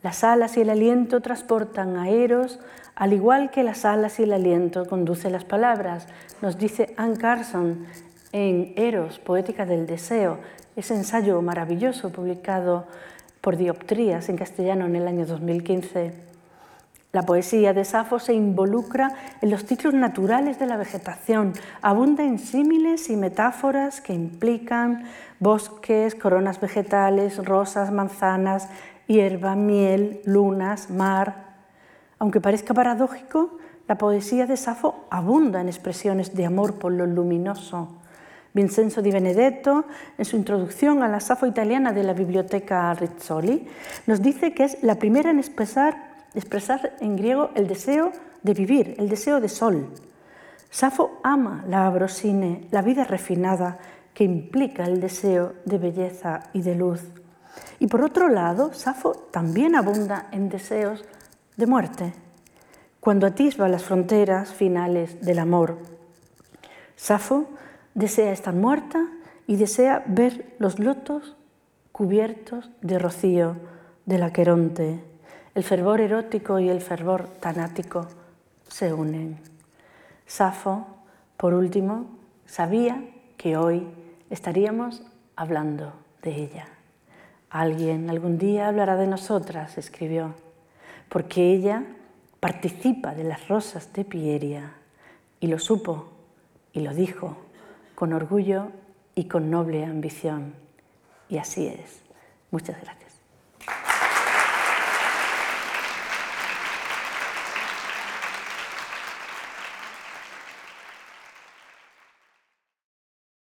[0.03, 2.59] Las alas y el aliento transportan a Eros,
[2.97, 6.07] al igual que las alas y el aliento conducen las palabras,
[6.43, 7.87] nos dice Anne Carson
[8.33, 10.39] en Eros, Poética del Deseo,
[10.77, 12.87] ese ensayo maravilloso publicado
[13.41, 16.31] por Dioptrías en castellano en el año 2015.
[17.13, 22.39] La poesía de Safo se involucra en los ciclos naturales de la vegetación, abunda en
[22.39, 25.05] símiles y metáforas que implican
[25.41, 28.69] bosques, coronas vegetales, rosas, manzanas,
[29.09, 31.57] hierba, miel, lunas, mar.
[32.21, 33.59] Aunque parezca paradójico,
[33.89, 38.00] la poesía de Safo abunda en expresiones de amor por lo luminoso,
[38.53, 39.85] Vincenzo di Benedetto,
[40.19, 43.69] en su introducción a la Safo italiana de la Biblioteca Rizzoli,
[44.07, 48.97] nos dice que es la primera en expresar, expresar en griego el deseo de vivir,
[48.99, 49.89] el deseo de sol.
[50.69, 53.79] Safo ama la abrosine, la vida refinada,
[54.15, 57.03] que implica el deseo de belleza y de luz.
[57.79, 61.05] Y por otro lado, Safo también abunda en deseos
[61.57, 62.13] de muerte,
[62.99, 65.79] cuando atisba las fronteras finales del amor.
[66.97, 67.47] Safo
[67.95, 69.07] desea estar muerta
[69.47, 71.37] y desea ver los lotos
[71.93, 73.57] cubiertos de rocío
[74.07, 75.05] del Aqueronte.
[75.55, 78.07] El fervor erótico y el fervor tanático
[78.69, 79.39] se unen.
[80.27, 80.87] Safo,
[81.37, 82.07] por último,
[82.47, 83.03] sabía
[83.37, 83.87] que hoy
[84.31, 85.03] estaríamos
[85.35, 86.69] hablando de ella.
[87.51, 90.35] Alguien algún día hablará de nosotras, escribió,
[91.09, 91.85] porque ella
[92.39, 94.75] participa de las rosas de Pieria
[95.41, 96.13] y lo supo
[96.73, 97.37] y lo dijo
[98.01, 98.69] con orgullo
[99.15, 100.55] y con noble ambición.
[101.29, 102.01] Y así es.
[102.51, 103.10] Muchas gracias.